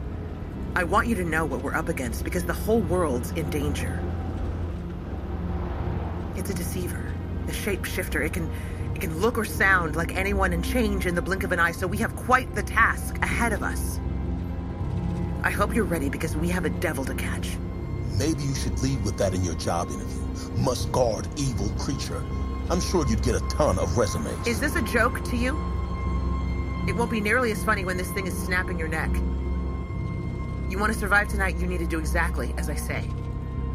I 0.75 0.85
want 0.85 1.07
you 1.09 1.15
to 1.17 1.25
know 1.25 1.45
what 1.45 1.63
we're 1.63 1.75
up 1.75 1.89
against 1.89 2.25
because 2.25 2.45
the 2.45 2.53
whole 2.53 2.81
world's 2.81 3.31
in 3.33 3.49
danger. 3.51 4.01
It's 6.37 6.51
a 6.51 6.55
deceiver, 6.55 7.13
a 7.49 7.51
shapeshifter. 7.51 8.25
It 8.25 8.33
can 8.33 8.49
can 8.99 9.19
look 9.21 9.39
or 9.39 9.45
sound 9.45 9.97
like 9.97 10.15
anyone 10.15 10.53
and 10.53 10.65
change 10.65 11.07
in 11.07 11.15
the 11.15 11.23
blink 11.23 11.45
of 11.45 11.53
an 11.53 11.59
eye, 11.59 11.73
so 11.73 11.87
we 11.87 11.97
have 11.99 12.15
quite 12.15 12.55
the 12.55 12.63
task 12.63 13.17
ahead 13.23 13.53
of 13.53 13.63
us. 13.63 13.99
I 15.43 15.51
hope 15.51 15.75
you're 15.75 15.85
ready 15.85 16.11
because 16.11 16.37
we 16.37 16.49
have 16.49 16.65
a 16.65 16.71
devil 16.71 17.05
to 17.05 17.15
catch. 17.15 17.57
Maybe 18.19 18.43
you 18.43 18.55
should 18.55 18.79
lead 18.83 19.03
with 19.05 19.17
that 19.19 19.33
in 19.33 19.45
your 19.45 19.55
job 19.55 19.91
interview. 19.91 20.53
Must 20.57 20.91
guard 20.91 21.29
evil 21.37 21.69
creature. 21.79 22.23
I'm 22.69 22.81
sure 22.81 23.07
you'd 23.07 23.23
get 23.23 23.37
a 23.37 23.41
ton 23.49 23.79
of 23.79 23.97
resumes. 23.97 24.47
Is 24.47 24.61
this 24.61 24.77
a 24.77 24.83
joke 24.83 25.25
to 25.25 25.37
you? 25.37 25.57
It 26.89 26.97
won't 26.97 27.11
be 27.11 27.21
nearly 27.21 27.53
as 27.53 27.63
funny 27.65 27.85
when 27.85 27.97
this 27.97 28.11
thing 28.11 28.27
is 28.27 28.37
snapping 28.37 28.79
your 28.79 28.89
neck. 28.89 29.11
You 30.69 30.79
want 30.79 30.93
to 30.93 30.99
survive 30.99 31.29
tonight, 31.29 31.57
you 31.59 31.67
need 31.67 31.79
to 31.79 31.87
do 31.87 31.99
exactly 31.99 32.55
as 32.59 32.69
I 32.69 32.75
say. 32.75 33.09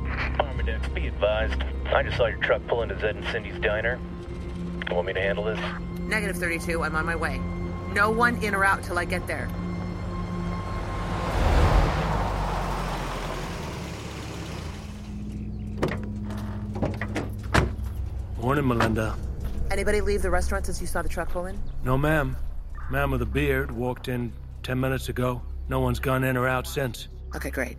Armadex, 0.03 0.93
be 0.93 1.07
advised. 1.07 1.63
I 1.85 2.03
just 2.03 2.17
saw 2.17 2.27
your 2.27 2.37
truck 2.39 2.61
pull 2.67 2.83
into 2.83 2.99
Zed 2.99 3.15
and 3.15 3.25
Cindy's 3.27 3.59
diner. 3.59 3.99
Want 4.93 5.07
me 5.07 5.13
to 5.13 5.21
handle 5.21 5.43
this? 5.43 5.59
Negative 6.01 6.37
32, 6.37 6.83
I'm 6.83 6.95
on 6.95 7.05
my 7.05 7.15
way. 7.15 7.41
No 7.93 8.11
one 8.11 8.41
in 8.43 8.53
or 8.53 8.63
out 8.63 8.83
till 8.83 8.99
I 8.99 9.05
get 9.05 9.25
there. 9.27 9.49
Morning, 18.39 18.67
Melinda. 18.67 19.15
Anybody 19.71 20.01
leave 20.01 20.21
the 20.21 20.29
restaurant 20.29 20.67
since 20.67 20.79
you 20.79 20.85
saw 20.85 21.01
the 21.01 21.09
truck 21.09 21.29
pull 21.29 21.47
in? 21.47 21.59
No, 21.83 21.97
ma'am. 21.97 22.37
Man 22.91 23.09
with 23.09 23.21
a 23.23 23.25
beard 23.25 23.71
walked 23.71 24.07
in 24.07 24.31
ten 24.61 24.79
minutes 24.79 25.09
ago. 25.09 25.41
No 25.69 25.79
one's 25.79 25.99
gone 25.99 26.23
in 26.23 26.37
or 26.37 26.47
out 26.47 26.67
since. 26.67 27.07
Okay, 27.35 27.49
great. 27.49 27.77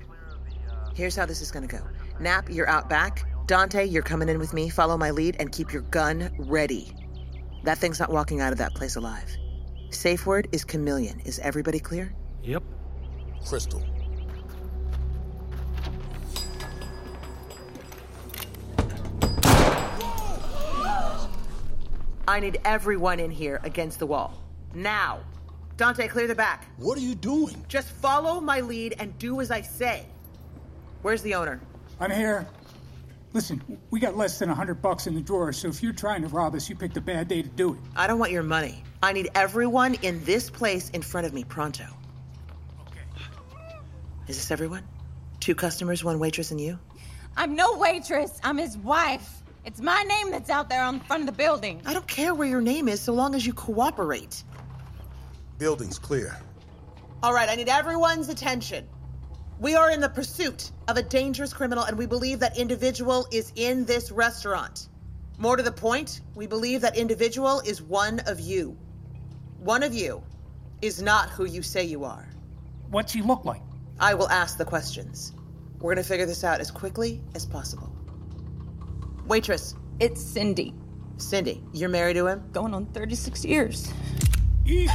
Here's 0.95 1.15
how 1.15 1.27
this 1.27 1.41
is 1.41 1.53
gonna 1.53 1.67
go. 1.69 1.81
Nap, 2.19 2.49
you're 2.51 2.69
out 2.69 2.91
back. 2.91 3.25
Dante, 3.47 3.85
you're 3.85 4.03
coming 4.03 4.29
in 4.29 4.39
with 4.39 4.53
me. 4.53 4.69
Follow 4.69 4.97
my 4.97 5.11
lead 5.11 5.37
and 5.39 5.53
keep 5.53 5.73
your 5.73 5.83
gun 5.83 6.31
ready. 6.39 6.93
That 7.65 7.79
thing's 7.79 7.99
not 7.99 8.11
walking 8.11 8.43
out 8.43 8.53
of 8.53 8.59
that 8.59 8.75
place 8.75 8.97
alive. 8.97 9.37
Safe 9.89 10.27
word 10.27 10.49
is 10.53 10.65
chameleon. 10.65 11.21
Is 11.25 11.39
everybody 11.39 11.81
clear? 11.81 12.15
Yep. 12.43 12.63
Crystal. 13.47 13.83
I 22.29 22.41
need 22.41 22.61
everyone 22.67 23.19
in 23.19 23.31
here 23.31 23.61
against 23.65 23.99
the 23.99 24.07
wall. 24.07 24.43
Now. 24.75 25.21
Dante, 25.79 26.07
clear 26.07 26.27
the 26.27 26.35
back. 26.35 26.67
What 26.77 26.99
are 26.99 27.01
you 27.01 27.15
doing? 27.15 27.65
Just 27.69 27.89
follow 27.89 28.41
my 28.41 28.61
lead 28.61 28.95
and 28.99 29.19
do 29.19 29.41
as 29.41 29.51
I 29.51 29.63
say. 29.63 30.05
Where's 31.01 31.23
the 31.23 31.35
owner? 31.35 31.61
I'm 31.99 32.11
here. 32.11 32.47
Listen, 33.35 33.61
we 33.91 33.99
got 33.99 34.17
less 34.17 34.39
than 34.39 34.49
a 34.49 34.55
hundred 34.55 34.81
bucks 34.81 35.09
in 35.09 35.15
the 35.17 35.21
drawer, 35.21 35.53
so 35.53 35.67
if 35.67 35.83
you're 35.83 35.93
trying 35.93 36.23
to 36.23 36.29
rob 36.29 36.55
us, 36.55 36.69
you 36.69 36.77
picked 36.77 36.97
a 36.97 37.01
bad 37.01 37.27
day 37.27 37.43
to 37.43 37.49
do 37.49 37.75
it. 37.75 37.81
I 37.97 38.07
don't 38.07 38.21
want 38.21 38.31
your 38.31 38.45
money. 38.45 38.85
I 39.03 39.13
need 39.13 39.29
everyone 39.35 39.95
in 40.03 40.25
this 40.25 40.49
place 40.49 40.89
in 40.91 41.03
front 41.03 41.27
of 41.27 41.35
me 41.35 41.43
pronto. 41.43 41.85
Okay. 42.89 43.01
Is 44.29 44.37
this 44.37 44.53
everyone? 44.53 44.85
Two 45.41 45.57
customers, 45.57 46.05
one 46.05 46.21
waitress, 46.21 46.53
and 46.53 46.61
you? 46.61 46.79
I'm 47.37 47.57
no 47.57 47.77
waitress. 47.77 48.39
I'm 48.45 48.57
his 48.57 48.79
wife. 48.79 49.43
It's 49.65 49.81
my 49.81 50.01
name 50.05 50.31
that's 50.31 50.49
out 50.49 50.71
there 50.71 50.85
on 50.85 51.01
the 51.01 51.05
front 51.05 51.23
of 51.23 51.27
the 51.27 51.33
building. 51.33 51.83
I 51.85 51.93
don't 51.93 52.07
care 52.07 52.35
where 52.35 52.47
your 52.47 52.61
name 52.61 52.87
is 52.89 53.01
so 53.01 53.15
long 53.15 53.35
as 53.35 53.45
you 53.45 53.53
cooperate. 53.53 54.45
Building's 55.59 55.99
clear. 55.99 56.39
All 57.21 57.35
right, 57.35 57.49
I 57.49 57.57
need 57.57 57.69
everyone's 57.69 58.29
attention. 58.29 58.87
We 59.65 59.77
are 59.77 59.91
in 59.91 60.03
the 60.03 60.11
pursuit 60.11 60.73
of 60.89 60.99
a 60.99 61.03
dangerous 61.03 61.55
criminal, 61.55 61.85
and 61.85 61.97
we 61.97 62.05
believe 62.05 62.39
that 62.41 62.59
individual 62.59 63.27
is 63.33 63.51
in 63.57 63.87
this 63.87 64.13
restaurant. 64.13 64.91
More 65.39 65.57
to 65.57 65.63
the 65.63 65.73
point, 65.73 66.21
we 66.35 66.47
believe 66.47 66.83
that 66.83 66.99
individual 66.99 67.61
is 67.61 67.81
one 67.81 68.21
of 68.27 68.41
you. 68.41 68.77
One 69.61 69.83
of 69.83 69.95
you 69.95 70.23
is 70.83 71.01
not 71.01 71.31
who 71.31 71.47
you 71.47 71.63
say 71.63 71.83
you 71.83 72.05
are. 72.05 72.29
What's 72.91 73.11
he 73.11 73.23
look 73.23 73.47
like? 73.47 73.63
I 73.99 74.13
will 74.13 74.29
ask 74.29 74.59
the 74.59 74.67
questions. 74.67 75.33
We're 75.81 75.95
gonna 75.95 76.05
figure 76.05 76.27
this 76.27 76.45
out 76.45 76.61
as 76.61 76.71
quickly 76.71 77.23
as 77.35 77.47
possible. 77.47 77.91
Waitress. 79.27 79.77
It's 79.99 80.21
Cindy. 80.21 80.75
Cindy, 81.17 81.63
you're 81.73 81.89
married 81.89 82.17
to 82.17 82.27
him? 82.27 82.45
Going 82.53 82.75
on 82.75 82.85
36 82.93 83.47
years. 83.47 83.91
Easy. 84.67 84.93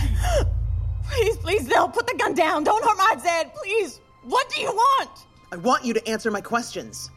please, 1.06 1.38
please, 1.38 1.68
no. 1.68 1.88
Put 1.88 2.06
the 2.06 2.14
gun 2.20 2.36
down. 2.36 2.64
Don't 2.64 2.84
hurt 2.84 2.98
my 3.00 3.16
Zed. 3.20 3.52
Please. 3.56 4.00
What 4.30 4.48
do 4.50 4.62
you 4.62 4.68
want? 4.68 5.10
I 5.52 5.56
want 5.56 5.84
you 5.84 5.92
to 5.96 6.08
answer 6.08 6.30
my 6.30 6.39
questions. 6.39 7.10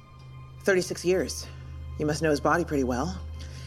36 0.64 1.05
years. 1.05 1.46
You 1.98 2.07
must 2.07 2.22
know 2.22 2.31
his 2.31 2.40
body 2.40 2.64
pretty 2.64 2.85
well. 2.85 3.20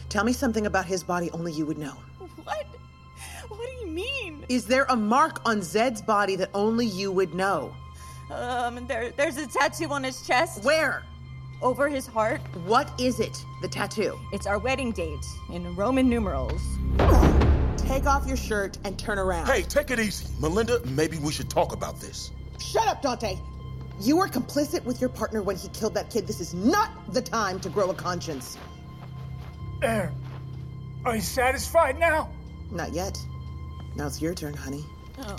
Tell 0.08 0.24
me 0.24 0.32
something 0.32 0.66
about 0.66 0.84
his 0.84 1.04
body 1.04 1.30
only 1.30 1.52
you 1.52 1.64
would 1.64 1.78
know. 1.78 1.96
What? 2.42 2.66
What 3.46 3.60
do 3.60 3.86
you 3.86 3.86
mean? 3.86 4.44
Is 4.48 4.66
there 4.66 4.84
a 4.88 4.96
mark 4.96 5.40
on 5.46 5.62
Zed's 5.62 6.02
body 6.02 6.34
that 6.34 6.50
only 6.54 6.86
you 6.86 7.12
would 7.12 7.34
know? 7.36 7.72
Um, 8.32 8.84
there, 8.88 9.12
there's 9.16 9.36
a 9.36 9.46
tattoo 9.46 9.90
on 9.90 10.02
his 10.02 10.26
chest. 10.26 10.64
Where? 10.64 11.04
Over 11.62 11.88
his 11.88 12.04
heart. 12.04 12.40
What 12.64 12.90
is 13.00 13.20
it, 13.20 13.44
the 13.62 13.68
tattoo? 13.68 14.18
It's 14.32 14.48
our 14.48 14.58
wedding 14.58 14.90
date 14.90 15.24
in 15.52 15.76
Roman 15.76 16.08
numerals. 16.08 16.60
Take 17.76 18.06
off 18.06 18.26
your 18.26 18.36
shirt 18.36 18.76
and 18.84 18.98
turn 18.98 19.20
around. 19.20 19.46
Hey, 19.46 19.62
take 19.62 19.92
it 19.92 20.00
easy. 20.00 20.26
Melinda, 20.40 20.80
maybe 20.86 21.18
we 21.18 21.30
should 21.30 21.48
talk 21.48 21.72
about 21.72 22.00
this. 22.00 22.32
Shut 22.58 22.86
up, 22.88 23.02
Dante! 23.02 23.38
You 24.00 24.16
were 24.18 24.28
complicit 24.28 24.84
with 24.84 25.00
your 25.00 25.08
partner 25.08 25.42
when 25.42 25.56
he 25.56 25.68
killed 25.68 25.94
that 25.94 26.10
kid. 26.10 26.26
This 26.26 26.40
is 26.40 26.52
not 26.52 26.90
the 27.12 27.22
time 27.22 27.60
to 27.60 27.68
grow 27.68 27.90
a 27.90 27.94
conscience. 27.94 28.58
There. 29.80 30.12
Are 31.04 31.14
you 31.14 31.22
satisfied 31.22 31.98
now? 31.98 32.30
Not 32.70 32.92
yet. 32.92 33.18
Now 33.94 34.06
it's 34.06 34.20
your 34.20 34.34
turn, 34.34 34.54
honey. 34.54 34.84
Oh. 35.18 35.36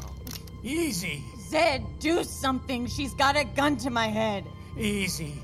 Easy. 0.63 1.23
Zed, 1.39 1.85
do 1.99 2.23
something. 2.23 2.87
She's 2.87 3.13
got 3.13 3.37
a 3.37 3.43
gun 3.43 3.77
to 3.77 3.89
my 3.89 4.07
head. 4.07 4.45
Easy. 4.77 5.41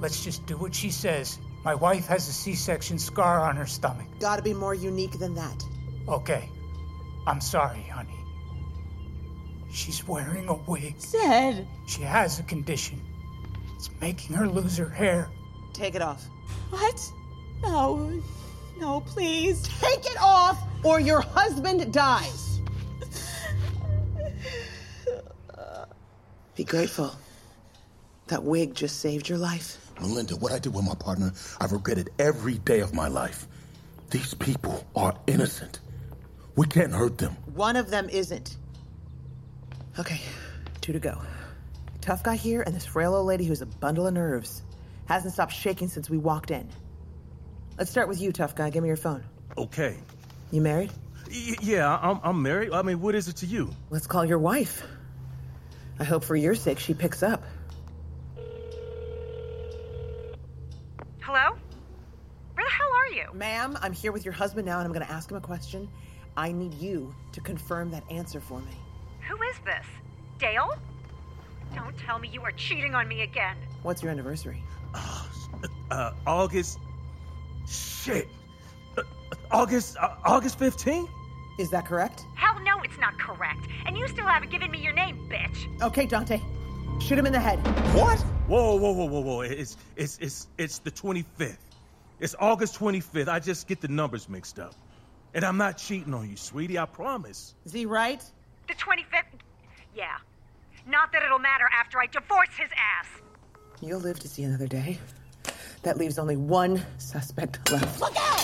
Let's 0.00 0.24
just 0.24 0.46
do 0.46 0.56
what 0.56 0.74
she 0.74 0.90
says. 0.90 1.38
My 1.64 1.74
wife 1.74 2.06
has 2.06 2.28
a 2.28 2.32
C 2.32 2.54
section 2.54 2.98
scar 2.98 3.40
on 3.40 3.56
her 3.56 3.66
stomach. 3.66 4.06
Gotta 4.18 4.42
be 4.42 4.54
more 4.54 4.74
unique 4.74 5.18
than 5.18 5.34
that. 5.34 5.64
Okay. 6.08 6.48
I'm 7.26 7.40
sorry, 7.40 7.82
honey. 7.82 8.23
She's 9.74 10.06
wearing 10.06 10.48
a 10.48 10.54
wig. 10.54 11.00
Zed! 11.00 11.66
She 11.86 12.02
has 12.02 12.38
a 12.38 12.44
condition. 12.44 13.00
It's 13.74 13.90
making 14.00 14.36
her 14.36 14.46
lose 14.46 14.76
her 14.76 14.88
hair. 14.88 15.28
Take 15.72 15.96
it 15.96 16.00
off. 16.00 16.24
What? 16.70 17.10
No. 17.60 18.22
No, 18.78 19.00
please. 19.00 19.62
Take 19.62 20.06
it 20.06 20.16
off, 20.22 20.62
or 20.84 21.00
your 21.00 21.20
husband 21.20 21.92
dies. 21.92 22.60
Be 26.54 26.62
grateful. 26.62 27.10
That 28.28 28.44
wig 28.44 28.74
just 28.74 29.00
saved 29.00 29.28
your 29.28 29.38
life. 29.38 29.90
Melinda, 30.00 30.36
what 30.36 30.52
I 30.52 30.60
did 30.60 30.72
with 30.72 30.84
my 30.84 30.94
partner, 30.94 31.32
I've 31.60 31.72
regretted 31.72 32.10
every 32.20 32.58
day 32.58 32.78
of 32.78 32.94
my 32.94 33.08
life. 33.08 33.48
These 34.10 34.34
people 34.34 34.86
are 34.94 35.18
innocent. 35.26 35.80
We 36.54 36.66
can't 36.68 36.92
hurt 36.92 37.18
them. 37.18 37.36
One 37.54 37.74
of 37.74 37.90
them 37.90 38.08
isn't. 38.08 38.56
Okay, 39.96 40.20
two 40.80 40.92
to 40.92 40.98
go. 40.98 41.20
Tough 42.00 42.22
guy 42.24 42.34
here 42.34 42.62
and 42.62 42.74
this 42.74 42.84
frail 42.84 43.14
old 43.14 43.26
lady 43.26 43.44
who's 43.44 43.62
a 43.62 43.66
bundle 43.66 44.06
of 44.08 44.14
nerves. 44.14 44.62
Hasn't 45.06 45.34
stopped 45.34 45.52
shaking 45.52 45.88
since 45.88 46.10
we 46.10 46.18
walked 46.18 46.50
in. 46.50 46.68
Let's 47.78 47.90
start 47.90 48.08
with 48.08 48.20
you, 48.20 48.32
tough 48.32 48.56
guy. 48.56 48.70
Give 48.70 48.82
me 48.82 48.88
your 48.88 48.96
phone. 48.96 49.22
Okay. 49.56 49.96
You 50.50 50.60
married? 50.60 50.90
Y- 51.28 51.54
yeah, 51.62 51.96
I'm, 52.02 52.20
I'm 52.24 52.42
married. 52.42 52.72
I 52.72 52.82
mean, 52.82 53.00
what 53.00 53.14
is 53.14 53.28
it 53.28 53.36
to 53.36 53.46
you? 53.46 53.70
Let's 53.90 54.06
call 54.06 54.24
your 54.24 54.38
wife. 54.38 54.82
I 56.00 56.04
hope 56.04 56.24
for 56.24 56.34
your 56.34 56.56
sake 56.56 56.80
she 56.80 56.92
picks 56.92 57.22
up. 57.22 57.44
Hello? 61.20 61.56
Where 62.54 62.66
the 62.66 62.70
hell 62.70 62.90
are 62.96 63.08
you? 63.14 63.32
Ma'am, 63.32 63.78
I'm 63.80 63.92
here 63.92 64.10
with 64.10 64.24
your 64.24 64.34
husband 64.34 64.66
now 64.66 64.78
and 64.78 64.86
I'm 64.86 64.92
going 64.92 65.06
to 65.06 65.12
ask 65.12 65.30
him 65.30 65.36
a 65.36 65.40
question. 65.40 65.88
I 66.36 66.50
need 66.50 66.74
you 66.74 67.14
to 67.32 67.40
confirm 67.40 67.92
that 67.92 68.02
answer 68.10 68.40
for 68.40 68.58
me. 68.60 68.72
Who 69.28 69.40
is 69.42 69.56
this? 69.64 69.86
Dale? 70.38 70.76
Don't 71.74 71.96
tell 71.98 72.18
me 72.18 72.28
you 72.28 72.42
are 72.42 72.52
cheating 72.52 72.94
on 72.94 73.08
me 73.08 73.22
again. 73.22 73.56
What's 73.82 74.02
your 74.02 74.12
anniversary? 74.12 74.62
Uh, 75.90 76.12
August. 76.26 76.78
Shit. 77.66 78.28
Uh, 78.96 79.02
August. 79.50 79.96
Uh, 79.96 80.14
August 80.24 80.58
15th? 80.58 81.08
Is 81.58 81.70
that 81.70 81.86
correct? 81.86 82.24
Hell 82.34 82.58
no, 82.60 82.82
it's 82.82 82.98
not 82.98 83.18
correct. 83.18 83.66
And 83.86 83.96
you 83.96 84.06
still 84.08 84.26
haven't 84.26 84.50
given 84.50 84.70
me 84.70 84.78
your 84.78 84.92
name, 84.92 85.28
bitch. 85.30 85.80
Okay, 85.82 86.06
Dante. 86.06 86.40
Shoot 87.00 87.18
him 87.18 87.26
in 87.26 87.32
the 87.32 87.40
head. 87.40 87.58
What? 87.94 88.18
Whoa, 88.48 88.76
whoa, 88.76 88.92
whoa, 88.92 89.04
whoa, 89.06 89.20
whoa. 89.20 89.40
It's, 89.42 89.76
it's, 89.96 90.18
it's, 90.18 90.48
it's 90.58 90.78
the 90.78 90.90
25th. 90.90 91.56
It's 92.20 92.34
August 92.38 92.78
25th. 92.78 93.28
I 93.28 93.38
just 93.38 93.66
get 93.68 93.80
the 93.80 93.88
numbers 93.88 94.28
mixed 94.28 94.58
up. 94.58 94.74
And 95.34 95.44
I'm 95.44 95.56
not 95.56 95.78
cheating 95.78 96.14
on 96.14 96.28
you, 96.28 96.36
sweetie, 96.36 96.78
I 96.78 96.86
promise. 96.86 97.54
Is 97.64 97.72
he 97.72 97.86
right? 97.86 98.22
The 98.74 98.80
25th? 98.82 99.38
Yeah. 99.94 100.16
Not 100.86 101.12
that 101.12 101.22
it'll 101.22 101.38
matter 101.38 101.68
after 101.72 102.00
I 102.00 102.06
divorce 102.06 102.48
his 102.58 102.70
ass. 102.72 103.06
You'll 103.80 104.00
live 104.00 104.18
to 104.20 104.28
see 104.28 104.42
another 104.42 104.66
day. 104.66 104.98
That 105.82 105.96
leaves 105.96 106.18
only 106.18 106.36
one 106.36 106.82
suspect 106.98 107.70
left. 107.70 108.00
Look 108.00 108.16
out! 108.16 108.40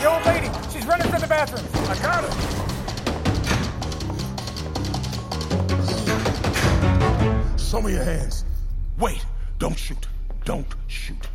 The 0.00 0.10
old 0.10 0.26
lady! 0.26 0.50
She's 0.72 0.84
running 0.86 1.08
for 1.08 1.20
the 1.20 1.28
bathroom. 1.28 1.64
I 1.88 1.94
got 2.02 2.24
her. 2.24 2.32
Show 7.58 7.82
me 7.82 7.92
your 7.92 8.04
hands. 8.04 8.44
Wait. 8.98 9.24
Don't 9.58 9.78
shoot. 9.78 10.08
Don't 10.44 10.66
shoot. 10.88 11.28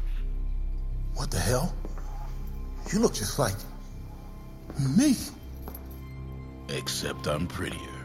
What 1.15 1.31
the 1.31 1.39
hell? 1.39 1.73
You 2.91 2.99
look 2.99 3.13
just 3.13 3.39
like 3.39 3.55
me. 4.97 5.15
Except 6.69 7.25
I'm 7.27 7.47
prettier. 7.47 7.96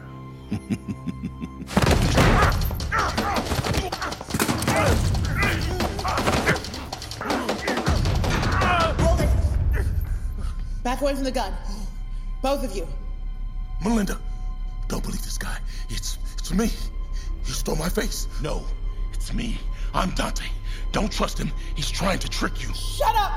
Back 10.83 11.01
away 11.01 11.15
from 11.15 11.23
the 11.23 11.31
gun. 11.31 11.53
Both 12.43 12.63
of 12.63 12.75
you. 12.75 12.87
Melinda, 13.83 14.19
don't 14.87 15.01
believe 15.01 15.23
this 15.23 15.39
guy. 15.39 15.57
It's 15.89 16.19
it's 16.37 16.53
me. 16.53 16.69
He 17.45 17.51
stole 17.51 17.75
my 17.75 17.89
face. 17.89 18.27
No, 18.41 18.63
it's 19.13 19.33
me. 19.33 19.57
I'm 19.93 20.11
Dante. 20.11 20.45
Don't 20.91 21.11
trust 21.11 21.39
him. 21.39 21.51
He's 21.73 21.89
trying 21.89 22.19
to 22.19 22.29
trick 22.29 22.61
you. 22.61 22.71
Shut 22.75 23.15
up! 23.15 23.31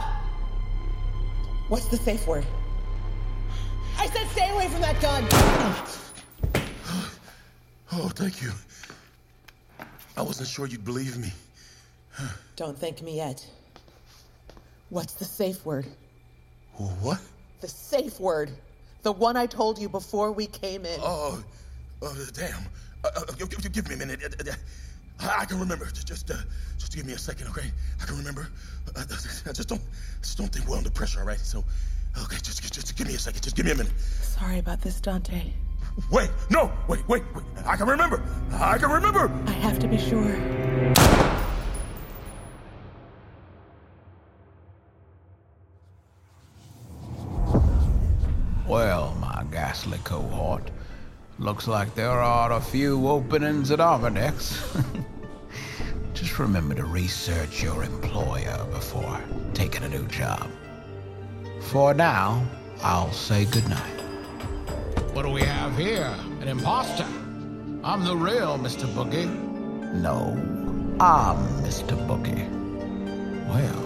What's 1.69 1.87
the 1.87 1.97
safe 1.97 2.27
word? 2.27 2.45
I 3.99 4.07
said 4.09 4.29
stay 4.29 4.51
away 4.51 4.69
from 4.69 4.83
that 4.83 5.01
gun! 5.01 5.27
Oh, 7.99 8.09
thank 8.09 8.43
you. 8.43 8.53
I 10.19 10.23
wasn't 10.23 10.49
sure 10.49 10.67
you'd 10.67 10.85
believe 10.85 11.17
me. 11.17 11.33
Don't 12.57 12.79
thank 12.79 13.01
me 13.01 13.17
yet. 13.17 13.47
What's 14.91 15.15
the 15.15 15.25
safe 15.25 15.65
word? 15.65 15.87
What? 16.75 17.21
The 17.63 17.69
safe 17.69 18.21
word. 18.21 18.51
The 19.03 19.13
one 19.13 19.39
I 19.39 19.47
told 19.47 19.79
you 19.79 19.89
before 19.89 20.31
we 20.31 20.47
came 20.47 20.85
in. 20.85 21.01
Oh, 21.03 21.43
oh 22.03 22.27
damn. 22.35 22.61
Uh, 23.03 23.09
uh, 23.17 23.33
give, 23.33 23.89
me 23.89 23.95
a 23.95 23.99
minute. 23.99 24.21
Uh, 24.23 24.51
uh, 24.51 24.55
I, 25.21 25.43
I 25.43 25.45
can 25.47 25.59
remember. 25.59 25.87
Just, 25.87 26.07
just, 26.07 26.31
uh, 26.31 26.35
just 26.77 26.95
give 26.95 27.07
me 27.07 27.15
a 27.15 27.19
second, 27.19 27.49
okay? 27.49 27.71
I 28.03 28.05
can 28.05 28.19
remember. 28.19 28.49
Uh, 28.95 29.05
I 29.49 29.53
just 29.53 29.69
don't, 29.69 29.83
just 30.21 30.37
don't 30.37 30.53
think 30.53 30.69
well 30.69 30.79
under 30.79 30.91
pressure, 30.91 31.21
all 31.21 31.27
right? 31.27 31.39
So, 31.39 31.65
okay, 32.25 32.37
just, 32.43 32.61
just, 32.61 32.75
just 32.75 32.97
give 32.97 33.07
me 33.07 33.15
a 33.15 33.19
second. 33.19 33.43
Just 33.43 33.57
give 33.57 33.65
me 33.65 33.73
a 33.73 33.77
minute. 33.77 33.93
Sorry 33.99 34.59
about 34.59 34.83
this, 34.83 35.01
Dante. 35.01 35.53
Wait, 36.11 36.31
no, 36.51 36.71
wait, 36.89 37.07
wait, 37.09 37.23
wait. 37.35 37.45
I 37.65 37.77
can 37.77 37.89
remember. 37.89 38.23
I 38.53 38.79
can 38.79 38.91
remember. 38.91 39.31
I 39.47 39.53
have 39.53 39.79
to 39.79 39.89
be 39.89 39.99
sure. 39.99 40.37
Well, 48.69 49.17
my 49.21 49.45
ghastly 49.51 49.99
cohort, 50.05 50.71
looks 51.39 51.67
like 51.67 51.95
there 51.95 52.11
are 52.11 52.53
a 52.53 52.61
few 52.61 53.09
openings 53.09 53.71
at 53.71 53.79
Armadex. 53.79 54.85
Just 56.15 56.39
remember 56.39 56.75
to 56.75 56.85
research 56.85 57.63
your 57.63 57.85
employer 57.85 58.67
before 58.71 59.21
taking 59.55 59.83
a 59.83 59.89
new 59.89 60.07
job. 60.09 60.49
For 61.61 61.95
now, 61.95 62.47
I'll 62.83 63.13
say 63.13 63.45
goodnight. 63.47 64.06
What 65.17 65.25
do 65.25 65.31
we 65.31 65.41
have 65.45 65.79
here? 65.79 66.15
An 66.43 66.49
imposter? 66.49 67.07
I'm 67.83 68.05
the 68.05 68.15
real 68.15 68.59
Mr. 68.59 68.85
Boogie. 68.85 69.25
No, 69.95 70.37
I'm 71.01 71.39
Mr. 71.65 71.97
Boogie. 72.07 72.45
Well, 73.49 73.81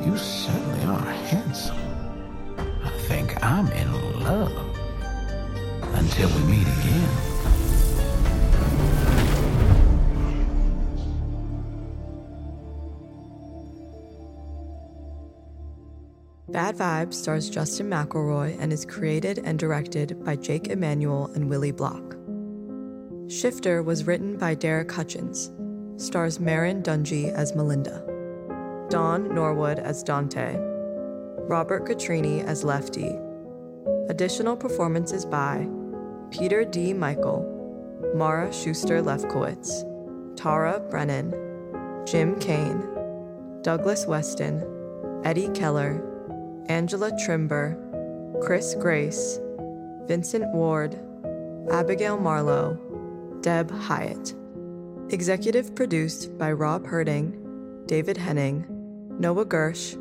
you, 0.00 0.10
you 0.10 0.16
certainly 0.16 0.82
are 0.86 1.12
handsome. 1.28 1.76
I 2.56 2.88
think 3.00 3.44
I'm 3.44 3.70
in 3.72 4.22
love. 4.24 4.50
Until 5.92 6.30
we 6.30 6.56
meet 6.56 6.66
again. 6.66 7.37
Bad 16.58 16.76
Vibes 16.76 17.14
stars 17.14 17.48
Justin 17.48 17.88
McElroy 17.88 18.56
and 18.58 18.72
is 18.72 18.84
created 18.84 19.40
and 19.44 19.60
directed 19.60 20.24
by 20.24 20.34
Jake 20.34 20.66
Emanuel 20.66 21.30
and 21.36 21.48
Willie 21.48 21.70
Block. 21.70 22.16
Shifter 23.30 23.80
was 23.84 24.08
written 24.08 24.36
by 24.36 24.56
Derek 24.56 24.90
Hutchins, 24.90 25.52
stars 26.02 26.40
Marin 26.40 26.82
Dungy 26.82 27.32
as 27.32 27.54
Melinda, 27.54 28.02
Don 28.90 29.32
Norwood 29.32 29.78
as 29.78 30.02
Dante, 30.02 30.56
Robert 31.46 31.86
Catrini 31.86 32.42
as 32.42 32.64
Lefty. 32.64 33.16
Additional 34.08 34.56
performances 34.56 35.24
by 35.24 35.64
Peter 36.32 36.64
D. 36.64 36.92
Michael, 36.92 37.46
Mara 38.16 38.52
Schuster 38.52 39.00
Lefkowitz, 39.00 39.84
Tara 40.36 40.80
Brennan, 40.90 41.30
Jim 42.04 42.36
Kane, 42.40 42.82
Douglas 43.62 44.06
Weston, 44.06 44.64
Eddie 45.24 45.50
Keller, 45.50 46.07
Angela 46.68 47.10
Trimber, 47.12 47.76
Chris 48.42 48.74
Grace, 48.74 49.40
Vincent 50.06 50.52
Ward, 50.54 50.98
Abigail 51.70 52.18
Marlowe, 52.18 52.78
Deb 53.40 53.70
Hyatt. 53.70 54.34
Executive 55.10 55.74
produced 55.74 56.36
by 56.36 56.52
Rob 56.52 56.86
Herding, 56.86 57.84
David 57.86 58.18
Henning, 58.18 58.66
Noah 59.18 59.46
Gersh, 59.46 59.96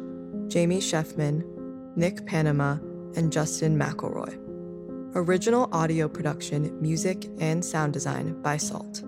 Jamie 0.49 0.79
Sheffman, 0.81 1.43
Nick 1.95 2.25
Panama, 2.25 2.77
and 3.15 3.31
Justin 3.31 3.79
McElroy. 3.79 4.37
Original 5.15 5.69
audio 5.71 6.09
production, 6.09 6.79
music, 6.81 7.29
and 7.39 7.63
sound 7.63 7.93
design 7.93 8.39
by 8.41 8.57
Salt. 8.57 9.03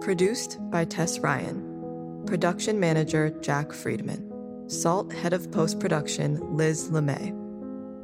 Produced 0.00 0.58
by 0.70 0.84
Tess 0.84 1.20
Ryan. 1.20 2.24
Production 2.26 2.80
manager 2.80 3.30
Jack 3.40 3.72
Friedman. 3.72 4.27
Salt 4.68 5.10
head 5.14 5.32
of 5.32 5.50
post 5.50 5.80
production 5.80 6.38
Liz 6.54 6.90
LeMay. 6.90 7.34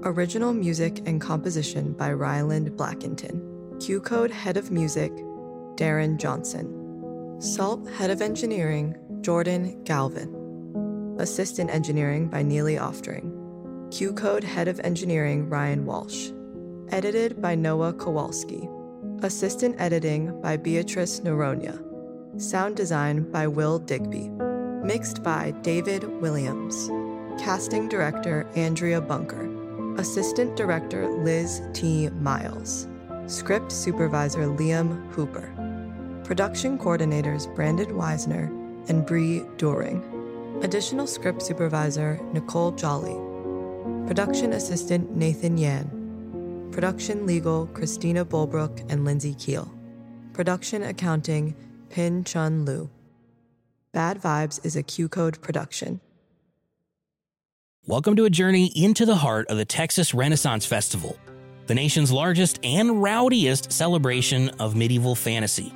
Original 0.03 0.55
music 0.55 1.03
and 1.05 1.21
composition 1.21 1.93
by 1.93 2.11
Ryland 2.11 2.71
Blackinton. 2.71 3.85
Q 3.85 4.01
Code 4.01 4.31
head 4.31 4.57
of 4.57 4.71
music 4.71 5.13
Darren 5.77 6.17
Johnson. 6.17 7.37
Salt 7.39 7.87
head 7.91 8.09
of 8.09 8.23
engineering 8.23 8.97
Jordan 9.21 9.85
Galvin. 9.85 11.17
Assistant 11.19 11.69
engineering 11.69 12.29
by 12.29 12.43
Neely 12.43 12.77
Oftring. 12.77 13.31
Q 13.95 14.15
Code 14.15 14.43
head 14.43 14.67
of 14.67 14.81
engineering 14.81 15.51
Ryan 15.51 15.85
Walsh. 15.85 16.31
Edited 16.89 17.43
by 17.43 17.55
Noah 17.55 17.93
Kowalski. 17.93 18.67
Assistant 19.21 19.77
editing 19.79 20.41
by 20.41 20.57
Beatrice 20.57 21.21
Noronia. 21.21 21.79
Sound 22.41 22.75
design 22.75 23.31
by 23.31 23.47
Will 23.47 23.79
Digby. 23.79 24.31
Mixed 24.85 25.23
by 25.23 25.53
David 25.63 26.05
Williams. 26.21 26.91
Casting 27.43 27.89
director 27.89 28.47
Andrea 28.55 29.01
Bunker. 29.01 29.49
Assistant 29.99 30.57
director 30.57 31.09
Liz 31.09 31.63
T. 31.73 32.11
Miles. 32.11 32.87
Script 33.27 33.73
supervisor 33.73 34.43
Liam 34.43 35.11
Hooper. 35.13 35.51
Production 36.23 36.77
coordinators 36.77 37.53
Brandon 37.55 37.95
Weisner 37.95 38.49
and 38.91 39.07
Bree 39.07 39.43
Doring. 39.57 40.05
Additional 40.63 41.07
script 41.07 41.41
supervisor 41.41 42.21
Nicole 42.35 42.73
Jolly. 42.73 43.17
Production 44.07 44.53
assistant 44.53 45.17
Nathan 45.17 45.57
Yan. 45.57 46.69
Production 46.73 47.25
legal 47.25 47.69
Christina 47.69 48.23
Bulbrook 48.23 48.85
and 48.93 49.07
Lindsay 49.07 49.33
Keel. 49.33 49.73
Production 50.35 50.83
accounting 50.83 51.57
Pin 51.89 52.23
Chun 52.23 52.67
Lu. 52.67 52.91
Bad 53.95 54.21
Vibes 54.21 54.59
is 54.67 54.75
a 54.75 54.83
Q 54.83 55.09
Code 55.09 55.41
production. 55.41 56.01
Welcome 57.87 58.17
to 58.17 58.25
a 58.25 58.31
journey 58.31 58.73
into 58.75 59.07
the 59.07 59.15
heart 59.15 59.47
of 59.47 59.57
the 59.57 59.65
Texas 59.65 60.13
Renaissance 60.13 60.67
Festival, 60.67 61.17
the 61.69 61.77
nation's 61.77 62.11
largest 62.11 62.59
and 62.65 63.01
rowdiest 63.01 63.71
celebration 63.71 64.49
of 64.59 64.75
medieval 64.75 65.15
fantasy. 65.15 65.73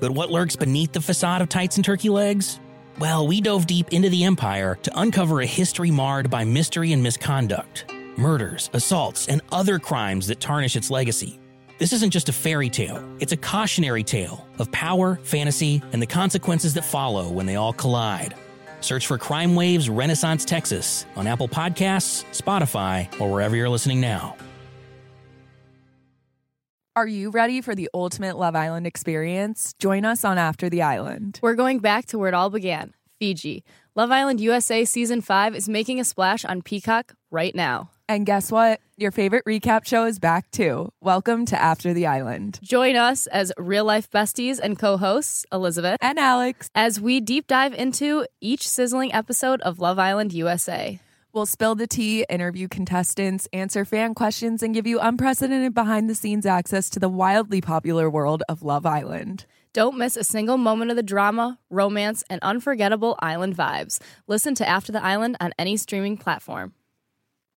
But 0.00 0.10
what 0.10 0.32
lurks 0.32 0.56
beneath 0.56 0.90
the 0.90 1.00
facade 1.00 1.42
of 1.42 1.48
tights 1.48 1.76
and 1.76 1.84
turkey 1.84 2.08
legs? 2.08 2.58
Well, 2.98 3.24
we 3.28 3.40
dove 3.40 3.68
deep 3.68 3.92
into 3.92 4.10
the 4.10 4.24
empire 4.24 4.76
to 4.82 4.98
uncover 4.98 5.40
a 5.40 5.46
history 5.46 5.92
marred 5.92 6.28
by 6.28 6.44
mystery 6.44 6.92
and 6.92 7.04
misconduct, 7.04 7.84
murders, 8.16 8.68
assaults, 8.72 9.28
and 9.28 9.40
other 9.52 9.78
crimes 9.78 10.26
that 10.26 10.40
tarnish 10.40 10.74
its 10.74 10.90
legacy. 10.90 11.38
This 11.78 11.92
isn't 11.92 12.10
just 12.10 12.28
a 12.28 12.32
fairy 12.32 12.68
tale, 12.68 13.00
it's 13.20 13.32
a 13.32 13.36
cautionary 13.36 14.02
tale 14.02 14.43
of 14.58 14.70
power, 14.72 15.18
fantasy, 15.22 15.82
and 15.92 16.00
the 16.00 16.06
consequences 16.06 16.74
that 16.74 16.84
follow 16.84 17.28
when 17.30 17.46
they 17.46 17.56
all 17.56 17.72
collide. 17.72 18.34
Search 18.80 19.06
for 19.06 19.16
Crime 19.16 19.54
Waves 19.54 19.88
Renaissance 19.88 20.44
Texas 20.44 21.06
on 21.16 21.26
Apple 21.26 21.48
Podcasts, 21.48 22.24
Spotify, 22.32 23.08
or 23.20 23.32
wherever 23.32 23.56
you're 23.56 23.68
listening 23.68 24.00
now. 24.00 24.36
Are 26.96 27.08
you 27.08 27.30
ready 27.30 27.60
for 27.60 27.74
the 27.74 27.90
ultimate 27.92 28.38
Love 28.38 28.54
Island 28.54 28.86
experience? 28.86 29.74
Join 29.80 30.04
us 30.04 30.24
on 30.24 30.38
After 30.38 30.70
the 30.70 30.82
Island. 30.82 31.40
We're 31.42 31.56
going 31.56 31.80
back 31.80 32.06
to 32.06 32.18
where 32.18 32.28
it 32.28 32.34
all 32.34 32.50
began 32.50 32.94
Fiji. 33.18 33.64
Love 33.96 34.12
Island 34.12 34.40
USA 34.40 34.84
Season 34.84 35.20
5 35.20 35.56
is 35.56 35.68
making 35.68 35.98
a 35.98 36.04
splash 36.04 36.44
on 36.44 36.62
Peacock 36.62 37.14
right 37.32 37.52
now. 37.52 37.90
And 38.08 38.26
guess 38.26 38.52
what? 38.52 38.80
Your 38.98 39.10
favorite 39.10 39.46
recap 39.46 39.86
show 39.86 40.04
is 40.04 40.18
back 40.18 40.50
too. 40.50 40.92
Welcome 41.00 41.46
to 41.46 41.60
After 41.60 41.94
the 41.94 42.06
Island. 42.06 42.60
Join 42.62 42.96
us 42.96 43.26
as 43.28 43.50
real 43.56 43.86
life 43.86 44.10
besties 44.10 44.60
and 44.62 44.78
co 44.78 44.98
hosts, 44.98 45.46
Elizabeth 45.50 45.96
and 46.02 46.18
Alex, 46.18 46.68
as 46.74 47.00
we 47.00 47.20
deep 47.20 47.46
dive 47.46 47.72
into 47.72 48.26
each 48.42 48.68
sizzling 48.68 49.12
episode 49.14 49.62
of 49.62 49.78
Love 49.78 49.98
Island 49.98 50.34
USA. 50.34 51.00
We'll 51.32 51.46
spill 51.46 51.74
the 51.74 51.86
tea, 51.86 52.26
interview 52.28 52.68
contestants, 52.68 53.48
answer 53.54 53.86
fan 53.86 54.14
questions, 54.14 54.62
and 54.62 54.74
give 54.74 54.86
you 54.86 55.00
unprecedented 55.00 55.72
behind 55.72 56.08
the 56.08 56.14
scenes 56.14 56.44
access 56.44 56.90
to 56.90 57.00
the 57.00 57.08
wildly 57.08 57.62
popular 57.62 58.10
world 58.10 58.42
of 58.50 58.62
Love 58.62 58.84
Island. 58.84 59.46
Don't 59.72 59.96
miss 59.96 60.16
a 60.16 60.24
single 60.24 60.58
moment 60.58 60.90
of 60.90 60.96
the 60.96 61.02
drama, 61.02 61.58
romance, 61.70 62.22
and 62.28 62.40
unforgettable 62.42 63.16
island 63.20 63.56
vibes. 63.56 63.98
Listen 64.28 64.54
to 64.56 64.68
After 64.68 64.92
the 64.92 65.02
Island 65.02 65.38
on 65.40 65.54
any 65.58 65.78
streaming 65.78 66.18
platform. 66.18 66.74